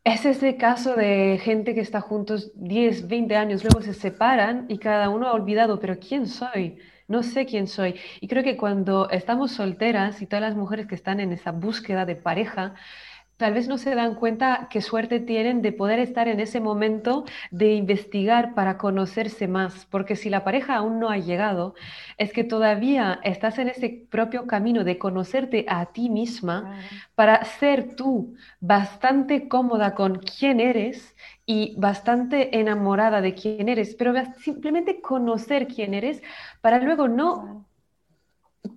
[0.05, 4.79] es ese caso de gente que está juntos 10, 20 años, luego se separan y
[4.79, 6.79] cada uno ha olvidado, pero ¿quién soy?
[7.07, 7.97] No sé quién soy.
[8.21, 12.07] Y creo que cuando estamos solteras y todas las mujeres que están en esa búsqueda
[12.07, 12.75] de pareja,
[13.41, 17.25] tal vez no se dan cuenta qué suerte tienen de poder estar en ese momento
[17.51, 21.75] de investigar para conocerse más, porque si la pareja aún no ha llegado,
[22.19, 26.81] es que todavía estás en ese propio camino de conocerte a ti misma
[27.15, 34.13] para ser tú bastante cómoda con quién eres y bastante enamorada de quién eres, pero
[34.39, 36.23] simplemente conocer quién eres
[36.61, 37.70] para luego no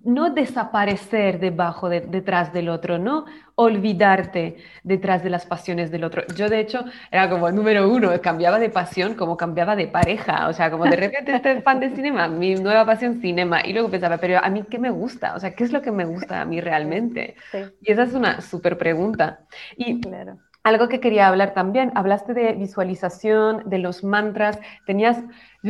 [0.04, 6.22] no desaparecer debajo, de, detrás del otro, no olvidarte detrás de las pasiones del otro.
[6.34, 10.48] Yo, de hecho, era como el número uno, cambiaba de pasión como cambiaba de pareja,
[10.48, 13.90] o sea, como de repente este fan de cinema, mi nueva pasión cinema, y luego
[13.90, 15.34] pensaba, pero a mí, ¿qué me gusta?
[15.34, 17.36] O sea, ¿qué es lo que me gusta a mí realmente?
[17.80, 19.40] Y esa es una súper pregunta.
[19.76, 20.38] Y claro.
[20.64, 25.18] Algo que quería hablar también, hablaste de visualización, de los mantras, tenías,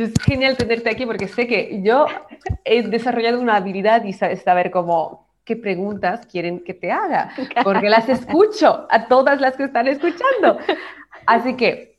[0.03, 2.05] es genial tenerte aquí porque sé que yo
[2.63, 7.31] he desarrollado una habilidad y saber cómo, qué preguntas quieren que te haga,
[7.63, 10.57] porque las escucho a todas las que están escuchando.
[11.25, 11.97] Así que,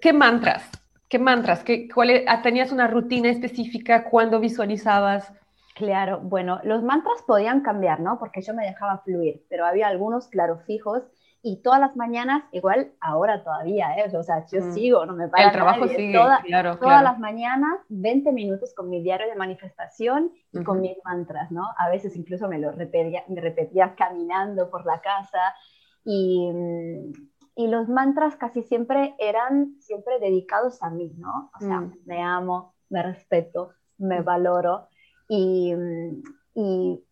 [0.00, 0.68] ¿qué mantras?
[1.08, 1.62] ¿Qué mantras?
[1.62, 5.32] ¿Qué, cuál, ah, ¿Tenías una rutina específica cuando visualizabas?
[5.74, 8.18] Claro, bueno, los mantras podían cambiar, ¿no?
[8.18, 11.02] Porque yo me dejaba fluir, pero había algunos, claro, fijos
[11.42, 14.16] y todas las mañanas, igual ahora todavía, ¿eh?
[14.16, 14.72] o sea, yo mm.
[14.72, 19.02] sigo, no me para El trabajo sigue, claro, Todas las mañanas, 20 minutos con mi
[19.02, 21.62] diario de manifestación y con mis mantras, ¿no?
[21.78, 25.54] A veces incluso me lo repetía, me repetía caminando por la casa
[26.04, 27.12] y, mm,
[27.56, 31.50] y, los mantras casi siempre eran siempre dedicados a mí, ¿no?
[31.54, 31.98] O sea, mm.
[32.06, 34.88] me amo, me respeto, me valoro
[35.28, 35.74] y,
[36.54, 37.05] y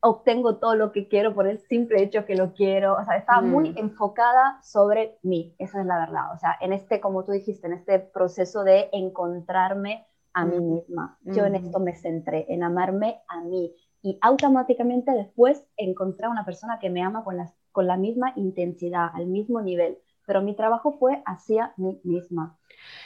[0.00, 2.96] obtengo todo lo que quiero por el simple hecho que lo quiero.
[2.96, 3.78] O sea, estaba muy mm.
[3.78, 6.32] enfocada sobre mí, esa es la verdad.
[6.34, 10.72] O sea, en este, como tú dijiste, en este proceso de encontrarme a mí mm.
[10.74, 11.18] misma.
[11.22, 13.74] Yo en esto me centré, en amarme a mí.
[14.02, 17.36] Y automáticamente después encontré a una persona que me ama con,
[17.70, 19.98] con la misma intensidad, al mismo nivel.
[20.26, 22.56] Pero mi trabajo fue hacia mí misma.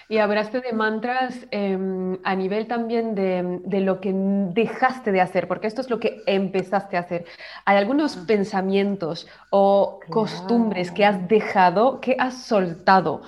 [0.08, 5.66] Y hablaste de mantras em, a nivel también de, lo que dejaste de hacer, porque
[5.66, 7.24] esto es lo que empezaste a hacer.
[7.64, 8.24] ¿Hay algunos ah.
[8.26, 13.22] pensamientos o costumbres que has dejado, que has soltado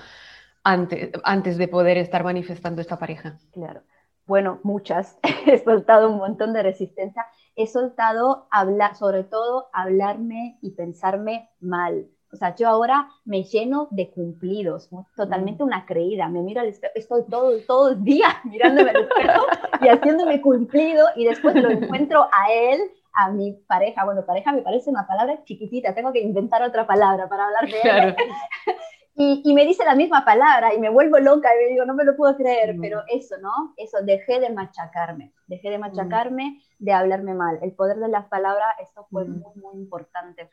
[0.65, 3.39] antes, antes de poder estar manifestando esta pareja?
[3.53, 3.83] Claro.
[4.27, 5.19] Bueno, muchas.
[5.47, 7.25] He soltado un montón de resistencia.
[7.55, 13.89] He soltado hablar, sobre todo hablarme y pensarme mal o sea, yo ahora me lleno
[13.91, 15.67] de cumplidos, totalmente mm.
[15.67, 16.29] una creída.
[16.29, 19.47] Me miro al espejo, estoy todo, todo el día mirándome al espejo
[19.81, 22.81] y haciéndome cumplido y después lo encuentro a él,
[23.15, 24.05] a mi pareja.
[24.05, 27.81] Bueno, pareja me parece una palabra chiquitita, tengo que inventar otra palabra para hablar de
[27.81, 28.17] él.
[29.19, 32.05] Y, me dice la misma palabra y me vuelvo loca y me digo, no me
[32.05, 32.81] lo puedo creer, mm.
[32.83, 33.73] pero eso, ¿no?
[33.79, 35.81] Eso, dejé de machacarme, dejé de mm.
[35.81, 37.59] machacarme, de hablarme mal.
[37.63, 40.51] El poder de las palabras, esto fue muy, muy importante.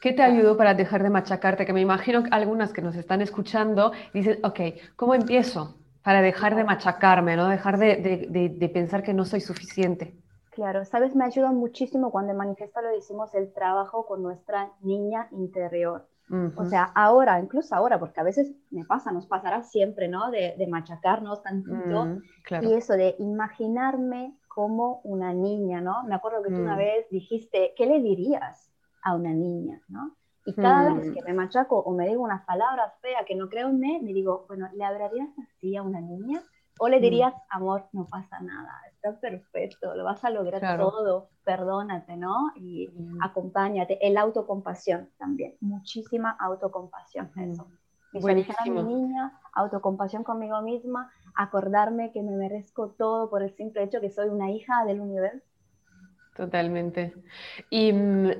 [0.00, 1.66] ¿Qué te ayudó para dejar de machacarte?
[1.66, 4.60] Que me imagino que algunas que nos están escuchando dicen, ok,
[4.96, 10.14] ¿cómo empiezo para dejar de machacarme, no dejar de, pensar que no soy suficiente?
[10.52, 15.28] Claro, sabes, me ayuda muchísimo cuando en Manifiesto lo decimos el trabajo con nuestra niña
[15.32, 16.06] interior.
[16.56, 20.30] O sea, ahora, incluso ahora, porque a veces me pasa, nos pasará siempre, ¿no?
[20.30, 22.04] De, machacarnos tantito.
[22.04, 22.22] Mm,
[22.62, 26.02] y eso de imaginarme como una niña, ¿no?
[26.04, 26.78] Me acuerdo que tú una mm.
[26.78, 28.66] vez dijiste, ¿qué le dirías?
[29.06, 30.16] a una niña, ¿no?
[30.44, 33.68] Y cada vez que me machaco o me digo unas palabras feas que no creo
[33.68, 36.42] en mí, me digo, bueno, ¿le hablarías así a una niña?
[36.78, 38.72] O le dirías, amor, no pasa nada,
[39.14, 42.52] perfecto, lo vas a lograr todo, perdónate, ¿no?
[42.56, 42.90] Y
[43.20, 44.04] acompáñate.
[44.06, 47.66] El autocompasión también, muchísima autocompasión, eso.
[48.12, 53.82] Visualizar a mi niña, autocompasión conmigo misma, acordarme que me merezco todo por el simple
[53.82, 55.46] hecho que soy una hija del universo.
[56.34, 57.14] Totalmente.
[57.70, 58.30] Y mm,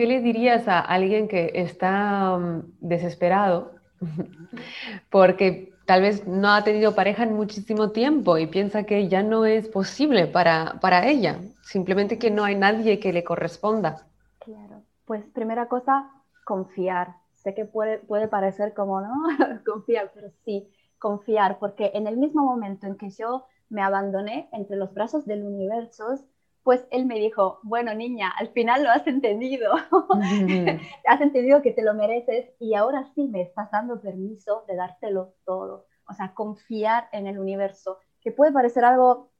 [0.00, 3.74] ¿Qué le dirías a alguien que está mm, desesperado
[5.10, 9.44] porque tal vez no ha tenido pareja en muchísimo tiempo y piensa que ya no
[9.44, 14.06] es posible para, para ella, simplemente que no hay nadie que le corresponda?
[14.38, 16.08] Claro, pues primera cosa,
[16.44, 17.16] confiar.
[17.34, 19.10] Sé que puede, puede parecer como, ¿no?
[19.66, 24.76] confiar, pero sí, confiar, porque en el mismo momento en que yo me abandoné entre
[24.76, 26.14] los brazos del universo,
[26.62, 29.72] pues él me dijo, bueno niña, al final lo has entendido,
[31.06, 35.34] has entendido que te lo mereces y ahora sí me estás dando permiso de dártelo
[35.44, 35.86] todo.
[36.08, 39.30] O sea, confiar en el universo, que puede parecer algo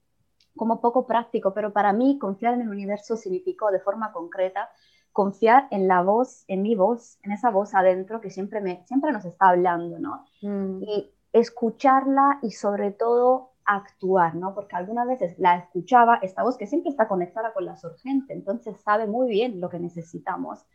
[0.55, 4.69] como poco práctico, pero para mí confiar en el universo significó de forma concreta
[5.11, 9.11] confiar en la voz, en mi voz, en esa voz adentro que siempre, me, siempre
[9.11, 10.25] nos está hablando, ¿no?
[10.41, 10.83] Mm.
[10.83, 14.53] Y escucharla y sobre todo actuar, ¿no?
[14.53, 18.79] Porque algunas veces la escuchaba, esta voz que siempre está conectada con la urgente, entonces
[18.81, 20.65] sabe muy bien lo que necesitamos,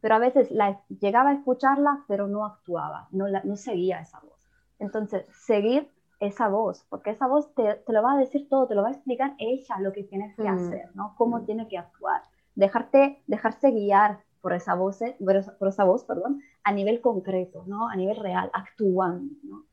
[0.00, 4.38] pero a veces la, llegaba a escucharla, pero no actuaba, no, no seguía esa voz.
[4.78, 8.74] Entonces, seguir esa voz, porque esa voz te, te, lo va a decir todo, te
[8.74, 10.54] lo va a explicar ella lo que tienes que mm.
[10.54, 11.14] hacer, ¿no?
[11.16, 11.46] Cómo mm.
[11.46, 12.22] tiene que actuar.
[12.54, 15.16] Dejarte, dejarse guiar por esa voz, eh,
[15.58, 17.88] por esa, voz, perdón, a nivel concreto, ¿no?
[17.88, 19.64] A nivel real, actuando, ¿no?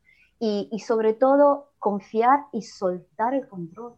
[0.41, 3.93] Y, y sobre todo, confiar y soltar el control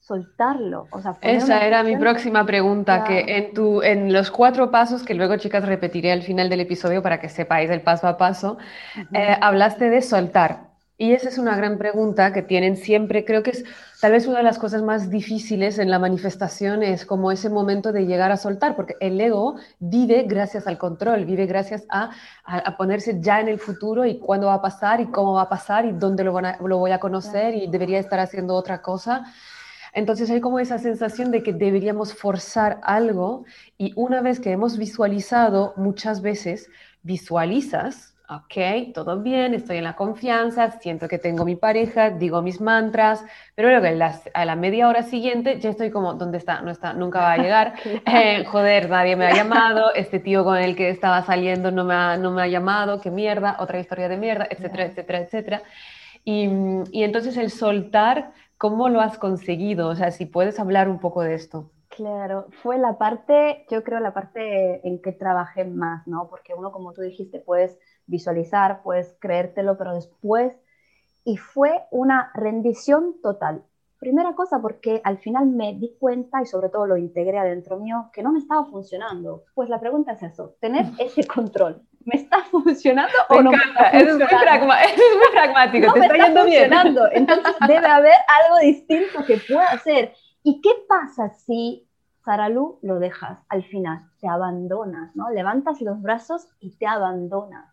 [0.00, 0.88] soltarlo.
[0.90, 5.14] O sea, Esa era mi próxima pregunta, que en, tu, en los cuatro pasos, que
[5.14, 8.58] luego chicas repetiré al final del episodio para que sepáis el paso a paso,
[9.12, 10.69] eh, hablaste de soltar.
[11.00, 13.24] Y esa es una gran pregunta que tienen siempre.
[13.24, 13.64] Creo que es
[14.02, 17.90] tal vez una de las cosas más difíciles en la manifestación, es como ese momento
[17.90, 22.10] de llegar a soltar, porque el ego vive gracias al control, vive gracias a,
[22.76, 25.86] ponerse ya en el futuro y cuándo va a pasar y cómo va a pasar
[25.86, 29.24] y dónde lo voy a conocer y debería estar haciendo otra cosa.
[29.94, 33.46] Entonces hay como esa sensación de que deberíamos forzar algo
[33.78, 36.68] y una vez que hemos visualizado, muchas veces
[37.02, 42.60] visualizas ok, todo bien, estoy en la confianza, siento que tengo mi pareja, digo mis
[42.60, 43.24] mantras,
[43.56, 43.86] pero luego
[44.34, 46.62] a la media hora siguiente ya estoy como, ¿dónde está?
[46.62, 47.74] No está, nunca va a llegar.
[48.06, 51.94] Eh, joder, nadie me ha llamado, este tío con el que estaba saliendo no me
[51.94, 55.62] ha, no me ha llamado, qué mierda, otra historia de mierda, etcétera, etcétera, etcétera.
[56.24, 56.48] Y,
[56.92, 59.88] y entonces el soltar, ¿cómo lo has conseguido?
[59.88, 61.70] O sea, si puedes hablar un poco de esto.
[61.88, 66.28] Claro, fue la parte, yo creo, la parte en que trabajé más, ¿no?
[66.28, 67.78] Porque uno, como tú dijiste, puedes
[68.10, 70.52] visualizar, puedes creértelo, pero después,
[71.24, 73.62] y fue una rendición total.
[73.98, 78.10] Primera cosa, porque al final me di cuenta y sobre todo lo integré adentro mío,
[78.12, 79.44] que no me estaba funcionando.
[79.54, 81.82] Pues la pregunta es eso, tener ese control.
[82.06, 84.26] ¿Me está funcionando o no me está Eso es muy,
[85.32, 87.10] pragmático, te está, yendo funcionando.
[87.10, 87.16] Bien.
[87.18, 90.14] Entonces debe haber algo distinto que pueda hacer.
[90.42, 91.86] ¿Y qué pasa si
[92.24, 94.10] Saralu lo dejas al final?
[94.18, 95.28] Te abandonas, ¿no?
[95.30, 97.69] Levantas los brazos y te abandonas.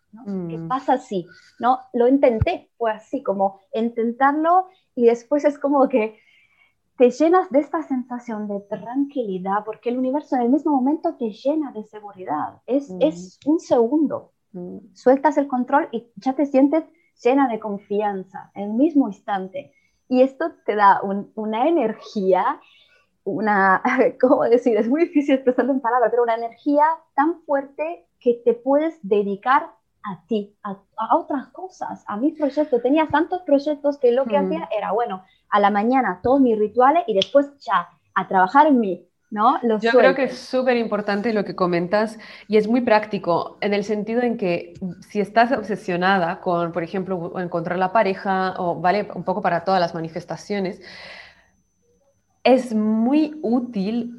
[0.49, 0.67] ¿Qué mm.
[0.67, 1.25] pasa así?
[1.59, 1.79] ¿no?
[1.93, 6.19] Lo intenté, fue así, como intentarlo y después es como que
[6.97, 11.29] te llenas de esta sensación de tranquilidad, porque el universo en el mismo momento te
[11.29, 12.61] llena de seguridad.
[12.65, 13.01] Es, mm.
[13.01, 14.33] es un segundo.
[14.53, 14.77] Mm.
[14.93, 16.83] Sueltas el control y ya te sientes
[17.23, 19.73] llena de confianza en el mismo instante.
[20.09, 22.59] Y esto te da una energía,
[23.23, 23.83] una,
[24.21, 24.77] ¿cómo decir?
[24.77, 29.71] Es muy difícil expresarlo en palabras, pero una energía tan fuerte que te puedes dedicar
[30.07, 30.77] a ti, a,
[31.15, 32.81] otras cosas, a mis proyectos.
[32.81, 34.45] Tenía tantos proyectos que lo que mm.
[34.45, 38.79] hacía era, bueno, a la mañana todos mis rituales y después ya, a trabajar en
[38.79, 39.03] mí.
[39.29, 39.59] ¿No?
[39.81, 42.17] Yo creo que es súper importante lo que comentas
[42.47, 44.73] y es muy práctico en el sentido en que
[45.09, 49.81] si estás obsesionada con, por ejemplo, encontrar la pareja o vale un poco para todas
[49.81, 50.79] las manifestaciones,
[52.45, 54.15] es muy útil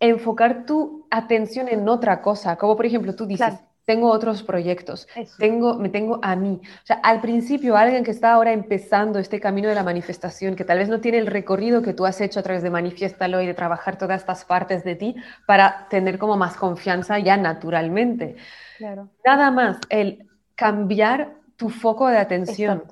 [0.00, 5.78] enfocar tu atención en otra cosa, como por ejemplo tú dices, tengo otros proyectos, tengo,
[5.78, 6.60] me tengo a mí.
[6.62, 10.64] O sea, al principio, alguien que está ahora empezando este camino de la manifestación, que
[10.64, 13.46] tal vez no tiene el recorrido que tú has hecho a través de Manifiéstalo y
[13.46, 15.14] de trabajar todas estas partes de ti
[15.46, 18.36] para tener como más confianza ya naturalmente.
[18.76, 19.08] Claro.
[19.24, 22.82] Nada más, el cambiar tu foco de atención.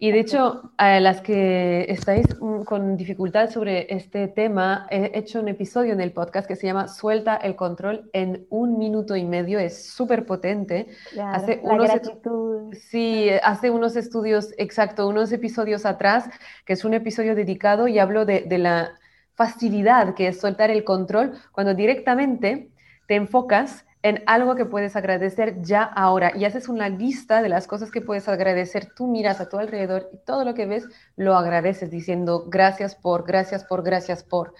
[0.00, 5.40] Y de hecho, a las que estáis mm, con dificultad sobre este tema, he hecho
[5.40, 9.24] un episodio en el podcast que se llama Suelta el control en un minuto y
[9.24, 9.58] medio.
[9.58, 10.86] Es súper potente.
[11.20, 12.74] hace unos gratitud.
[12.74, 16.30] Sí, hace unos estudios, exacto, unos episodios atrás,
[16.64, 18.92] que es un episodio dedicado y hablo de, de la
[19.34, 22.70] facilidad que es soltar el control cuando directamente
[23.08, 27.66] te enfocas en algo que puedes agradecer ya ahora y haces una lista de las
[27.66, 28.88] cosas que puedes agradecer.
[28.94, 33.26] Tú miras a tu alrededor y todo lo que ves lo agradeces diciendo gracias por,
[33.26, 34.54] gracias por, gracias por.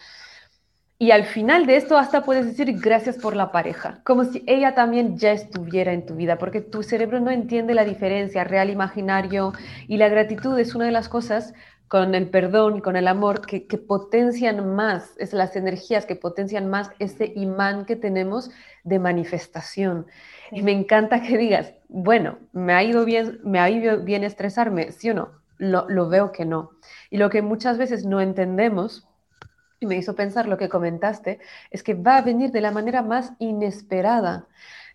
[1.01, 4.74] Y al final de esto hasta puedes decir gracias por la pareja, como si ella
[4.74, 9.52] también ya estuviera en tu vida, porque tu cerebro no entiende la diferencia real, imaginario,
[9.87, 11.54] y la gratitud es una de las cosas
[11.88, 16.68] con el perdón y con el amor que, potencian más, es las energías que potencian
[16.68, 18.50] más ese imán que tenemos
[18.84, 20.06] de manifestación.
[20.50, 24.92] Y me encanta que digas, bueno, me ha ido bien, me ha ido bien estresarme,
[24.92, 26.72] sí o no, lo, lo veo que no.
[27.10, 29.08] Y lo que muchas veces no entendemos,
[29.80, 31.38] y me hizo pensar lo que comentaste,
[31.70, 34.46] es que va a venir de la manera más inesperada.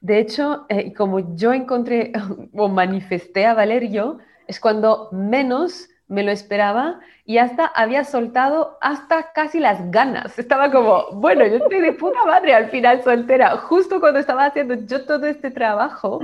[0.02, 2.12] De hecho, eh, como yo encontré
[2.54, 9.32] o manifesté a Valerio, es cuando menos me lo esperaba y hasta había soltado hasta
[9.34, 10.38] casi las ganas.
[10.38, 14.76] Estaba como, bueno, yo estoy de puta madre al final soltera, justo cuando estaba haciendo
[14.76, 16.20] yo todo este trabajo,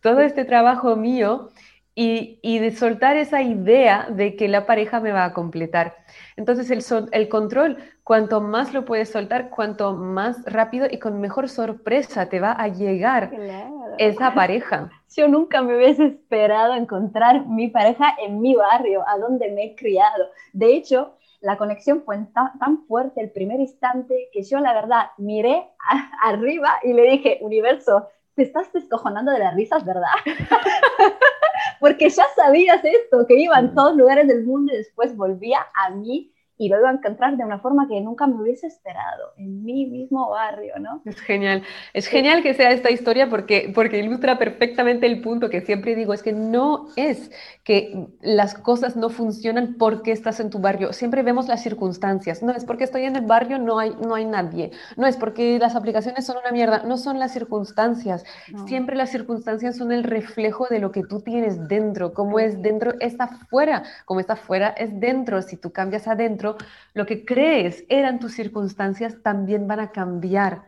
[0.00, 1.50] todo este trabajo mío
[1.94, 5.96] y, y de soltar esa idea de que la pareja me va a completar.
[6.36, 11.48] Entonces el, el control, cuanto más lo puedes soltar, cuanto más rápido y con mejor
[11.48, 13.30] sorpresa te va a llegar
[13.98, 14.90] esa pareja.
[15.16, 19.74] Yo nunca me hubiese esperado encontrar mi pareja en mi barrio, a donde me he
[19.74, 20.30] criado.
[20.54, 22.16] De hecho, la conexión fue
[22.58, 25.68] tan, fuerte el primer instante que yo la verdad miré
[26.22, 30.08] arriba y le dije, universo, te estás descojonando de las risas, ¿verdad?
[31.82, 35.90] Porque ya sabías esto, que iba en todos lugares del mundo y después volvía a
[35.90, 39.64] mí y lo iba a encontrar de una forma que nunca me hubiese esperado, en
[39.64, 41.02] mi mismo barrio, ¿no?
[41.04, 41.62] Es genial,
[41.94, 46.12] es genial que sea esta historia porque, porque ilustra perfectamente el punto que siempre digo,
[46.14, 47.30] es que no es
[47.64, 52.52] que las cosas no funcionan porque estás en tu barrio, siempre vemos las circunstancias, no
[52.52, 55.74] es porque estoy en el barrio, no hay, no hay nadie, no es porque las
[55.74, 58.24] aplicaciones son una mierda, no son las circunstancias,
[58.66, 62.92] siempre las circunstancias son el reflejo de lo que tú tienes dentro, como es dentro,
[63.00, 66.41] está fuera, como está fuera, es dentro, si tú cambias adentro,
[66.94, 70.64] lo que crees eran tus circunstancias también van a cambiar.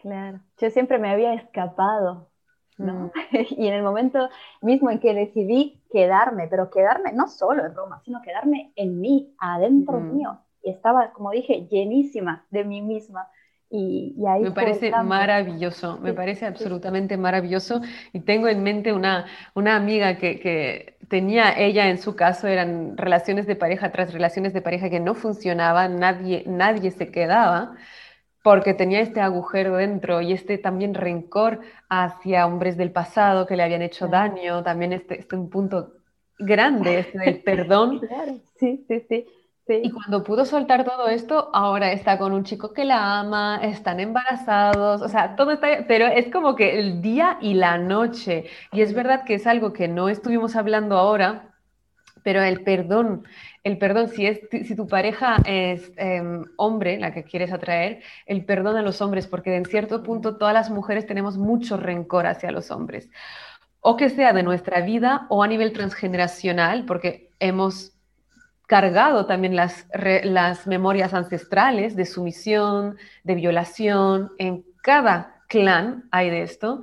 [0.00, 2.28] Claro, yo siempre me había escapado,
[2.78, 3.06] ¿no?
[3.06, 3.10] Mm.
[3.56, 4.28] y en el momento
[4.62, 9.34] mismo en que decidí quedarme, pero quedarme no solo en Roma, sino quedarme en mí,
[9.38, 10.16] adentro mm.
[10.16, 10.38] mío.
[10.62, 13.28] Y estaba, como dije, llenísima de mí misma.
[13.68, 17.80] Y, ahí me parece maravilloso, me parece absolutamente maravilloso.
[18.12, 22.96] Y tengo en mente una, una amiga que, que, tenía ella en su caso, eran
[22.96, 27.76] relaciones de pareja tras relaciones de pareja que no funcionaban, nadie, nadie se quedaba
[28.46, 33.64] porque tenía este agujero dentro y este también rencor hacia hombres del pasado que le
[33.64, 35.94] habían hecho daño, también este, este un punto
[36.38, 37.98] grande, este del perdón.
[38.06, 39.26] Claro, sí, sí, sí.
[39.68, 43.98] Y cuando pudo soltar todo esto, ahora está con un chico que la ama, están
[43.98, 48.44] embarazados, o sea, todo está, pero es como que el día y la noche.
[48.72, 51.52] Y es verdad que es algo que no estuvimos hablando ahora,
[52.22, 53.24] pero el perdón,
[53.64, 58.44] el perdón, si, es, si tu pareja es em, hombre, la que quieres atraer, el
[58.44, 62.52] perdón a los hombres, porque en cierto punto todas las mujeres tenemos mucho rencor hacia
[62.52, 63.10] los hombres,
[63.80, 67.95] o que sea de nuestra vida o a nivel transgeneracional, porque hemos
[68.66, 69.88] cargado también las,
[70.24, 76.82] las memorias ancestrales de sumisión, de violación, en cada clan hay de esto,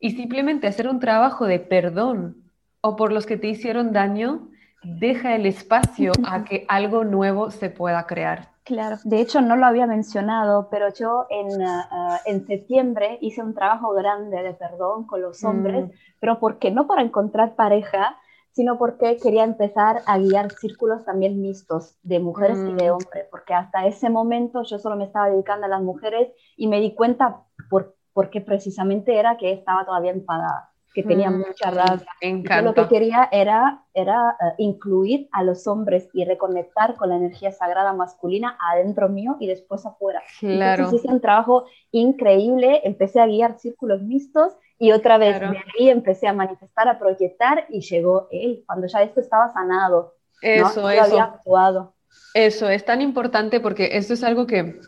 [0.00, 2.36] y simplemente hacer un trabajo de perdón
[2.80, 4.48] o por los que te hicieron daño,
[4.82, 8.50] deja el espacio a que algo nuevo se pueda crear.
[8.64, 13.42] Claro, de hecho no lo había mencionado, pero yo en, ah, ah, en septiembre hice
[13.42, 15.90] un trabajo grande de perdón con los hombres, mm.
[16.18, 18.16] pero porque no para encontrar pareja,
[18.54, 22.94] sino porque quería empezar a guiar círculos también mixtos de mujeres y de mm.
[22.94, 26.80] hombres, porque hasta ese momento yo solo me estaba dedicando a las mujeres y me
[26.80, 27.96] di cuenta por,
[28.30, 32.06] qué precisamente era que estaba todavía enfadada, que tenía mm, mucha rabia.
[32.22, 37.16] Yo lo que quería era, era eh, incluir a los hombres y reconectar con la
[37.16, 40.22] energía sagrada masculina adentro mío y después afuera.
[40.38, 40.84] Claro.
[40.84, 45.88] Entonces hice un trabajo increíble, empecé a guiar círculos mixtos y otra vez de ahí
[45.88, 50.14] empecé a manifestar, a proyectar y llegó él, cuando ya esto estaba sanado.
[50.40, 51.02] Eso, eso.
[51.04, 51.94] Había actuado.
[52.34, 54.80] Eso es tan importante porque esto es algo que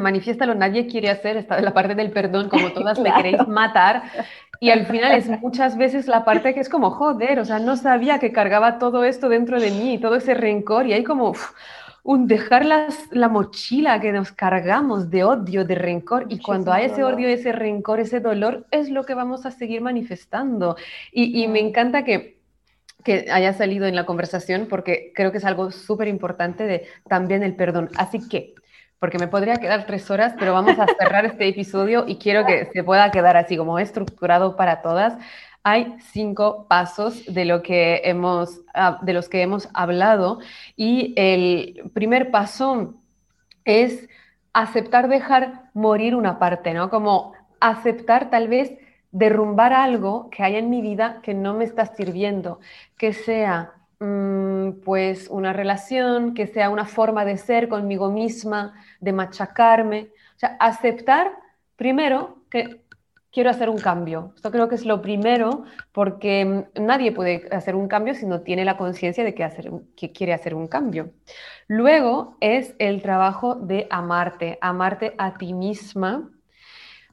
[0.00, 4.02] manifiéstalo, nadie quiere hacer, está de la parte del perdón, como todas me queréis matar,
[4.60, 7.76] y al final es muchas veces la parte que es como, joder, o sea, no
[7.76, 11.34] sabía que cargaba todo esto dentro de mí, todo ese rencor, y hay como,
[12.06, 17.02] un dejar la mochila que nos cargamos de odio, de rencor, y cuando hay ese
[17.02, 20.76] odio, ese rencor, ese dolor, es lo que vamos a seguir manifestando.
[21.10, 22.38] Y, me encanta que,
[23.02, 27.42] que haya salido en la conversación porque creo que es algo súper importante de también
[27.42, 27.90] el perdón.
[27.96, 28.54] Así que,
[28.98, 32.70] porque me podría quedar tres horas, pero vamos a cerrar este episodio y quiero que
[32.72, 35.18] se pueda quedar así como estructurado para todas
[35.68, 40.38] hay cinco pasos de, lo que hemos, ah, de los que hemos hablado
[40.76, 42.94] y el primer paso
[43.64, 44.08] es
[44.52, 46.88] aceptar dejar morir una parte, ¿no?
[46.88, 48.78] Como aceptar tal vez
[49.10, 52.60] derrumbar algo que hay en mi vida que no me está sirviendo,
[52.96, 60.10] que sea pues una relación, que sea una forma de ser conmigo misma, de machacarme.
[60.36, 61.32] O sea, aceptar
[61.76, 62.82] primero que
[63.36, 64.32] quiero hacer un cambio.
[64.34, 68.40] Esto creo que es lo primero porque mm, nadie puede hacer un cambio si no
[68.40, 71.10] tiene la conciencia de que, hacer, que quiere hacer un cambio.
[71.68, 76.30] Luego es el trabajo de amarte, amarte a ti misma,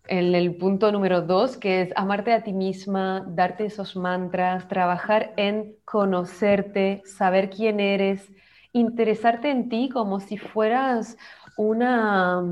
[0.08, 5.34] en el punto número dos, que es amarte a ti misma, darte esos mantras, trabajar
[5.38, 8.30] en conocerte, saber quién eres,
[8.74, 11.18] interesarte en ti como si fueras
[11.58, 12.43] una,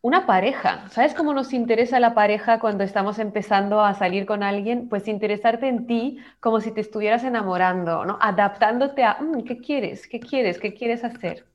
[0.00, 0.88] una pareja.
[0.90, 4.88] ¿Sabes cómo nos interesa la pareja cuando estamos empezando a salir con alguien?
[4.88, 8.18] Pues interesarte en ti como si te estuvieras enamorando, ¿no?
[8.20, 10.08] Adaptándote a, mm, ¿qué quieres?
[10.08, 10.58] ¿Qué quieres?
[10.58, 11.46] ¿Qué quieres hacer?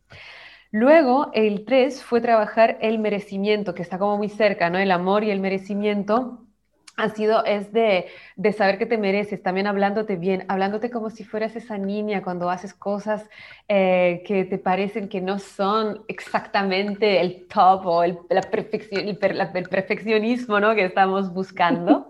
[0.74, 4.80] Luego, el 3 fue trabajar el merecimiento, que está como muy cerca, ¿no?
[4.80, 6.48] El amor y el merecimiento
[6.98, 8.08] ha sido, es de,
[8.58, 12.74] saber que te mereces, también hablándote bien, hablándote como si fueras esa niña cuando haces
[12.74, 13.30] cosas
[13.68, 20.60] eh, que te parecen que no son exactamente el top o el, la el perfeccionismo
[20.60, 20.74] ¿no?
[20.74, 22.08] que estamos buscando.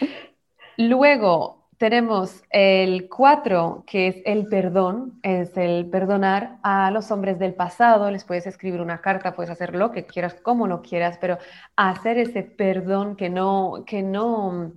[0.78, 7.54] Luego, tenemos el 4, que es el perdón, es el perdonar a los hombres del
[7.54, 8.10] pasado.
[8.10, 11.38] Les puedes escribir una carta, puedes hacer lo que quieras, como lo quieras, pero
[11.76, 14.72] hacer ese perdón que no, que no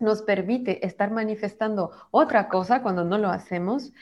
[0.00, 3.92] nos permite estar manifestando otra cosa cuando no lo hacemos.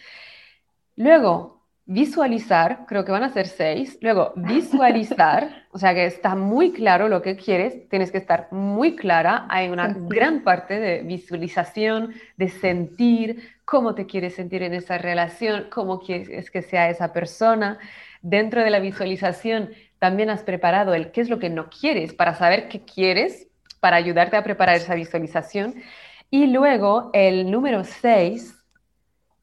[0.95, 1.56] Luego,
[1.87, 7.09] visualizar, creo que van a ser seis, luego visualizar, o sea que está muy claro
[7.09, 12.49] lo que quieres, tienes que estar muy clara, hay una gran parte de visualización, de
[12.49, 17.79] sentir cómo te quieres sentir en esa relación, cómo quieres que sea esa persona.
[18.21, 22.35] Dentro de la visualización también has preparado el qué es lo que no quieres para
[22.35, 23.47] saber qué quieres,
[23.81, 25.75] para ayudarte a preparar esa visualización.
[26.31, 28.57] Y luego el número seis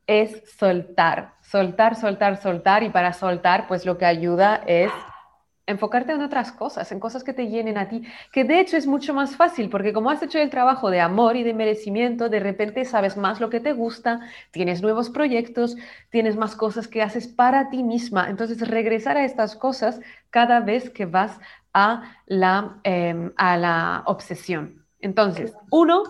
[0.07, 4.91] es soltar, soltar, soltar, soltar y para soltar pues lo que ayuda es
[5.67, 8.87] enfocarte en otras cosas, en cosas que te llenen a ti, que de hecho es
[8.87, 12.39] mucho más fácil porque como has hecho el trabajo de amor y de merecimiento, de
[12.39, 15.77] repente sabes más lo que te gusta, tienes nuevos proyectos,
[16.09, 18.31] tienes más cosas que haces para ti misma.
[18.31, 20.01] Entonces regresar a estas cosas
[20.31, 21.39] cada vez que vas
[21.71, 24.83] a la, em, a la obsesión.
[24.99, 26.01] Entonces, uno,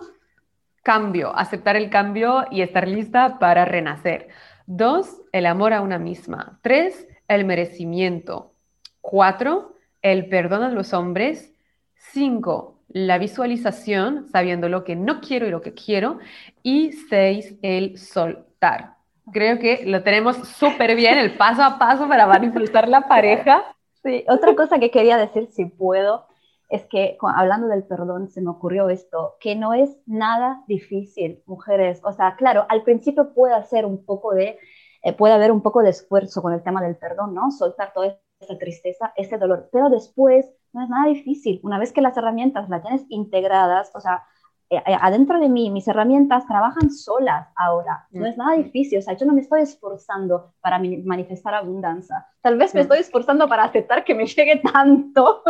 [0.82, 4.30] cambio, aceptar el cambio y estar lista para renacer.
[4.66, 6.58] Dos, el amor a una misma.
[6.62, 8.52] Tres, el merecimiento.
[9.00, 11.52] Cuatro, el perdón a los hombres.
[11.96, 16.18] Cinco, la visualización, sabiendo lo que no quiero y lo que quiero.
[16.62, 18.94] Y seis, el soltar.
[19.32, 23.64] Creo que lo tenemos súper bien, el paso a paso para manifestar la pareja.
[24.02, 26.26] Sí, otra cosa que quería decir, si puedo,
[26.74, 32.00] es que hablando del perdón se me ocurrió esto, que no es nada difícil, mujeres.
[32.02, 34.58] O sea, claro, al principio puede hacer un poco de,
[35.02, 37.52] eh, puede haber un poco de esfuerzo con el tema del perdón, ¿no?
[37.52, 41.60] Soltar toda esa tristeza, ese dolor, pero después no es nada difícil.
[41.62, 44.24] Una vez que las herramientas las tienes integradas, o sea,
[44.70, 48.06] adentro de mí, mis herramientas trabajan solas ahora.
[48.10, 48.98] No es nada difícil.
[48.98, 52.26] O sea, yo no me estoy esforzando para manifestar abundancia.
[52.40, 55.42] Tal vez me estoy esforzando para aceptar que me llegue tanto.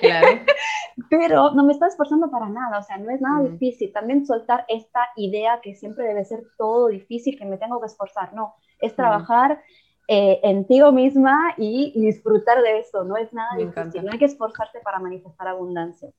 [0.00, 0.26] claro.
[1.10, 2.78] Pero no me estoy esforzando para nada.
[2.78, 3.92] O sea, no es nada difícil.
[3.92, 8.32] También soltar esta idea que siempre debe ser todo difícil, que me tengo que esforzar.
[8.34, 9.60] No, es trabajar.
[10.06, 14.26] Eh, en ti misma y, disfrutar de eso, no es nada difícil, no hay que
[14.26, 16.10] esforzarse para manifestar abundancia.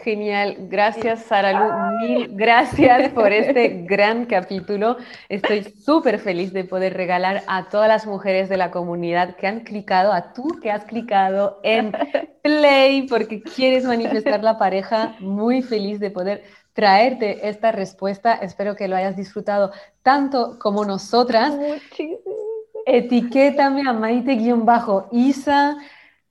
[0.00, 4.96] Genial, gracias Sara Lu, mil gracias por este gran capítulo.
[5.28, 9.60] Estoy súper feliz de poder regalar a todas las mujeres de la comunidad que han
[9.60, 11.92] clicado, a tú que has clicado en
[12.42, 18.32] play porque quieres manifestar la pareja, muy feliz de poder traerte esta respuesta.
[18.34, 19.72] Espero que lo hayas disfrutado
[20.02, 21.54] tanto como nosotras.
[22.86, 25.76] Etiquétame a Maite-Isa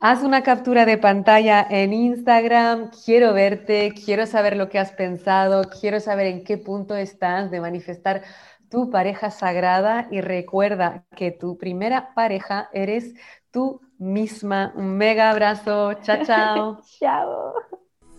[0.01, 5.63] Haz una captura de pantalla en Instagram, quiero verte, quiero saber lo que has pensado,
[5.79, 8.23] quiero saber en qué punto estás de manifestar
[8.69, 13.13] tu pareja sagrada y recuerda que tu primera pareja eres
[13.51, 14.73] tú misma.
[14.75, 16.83] Un mega abrazo, chao, chao.
[16.99, 17.81] chao.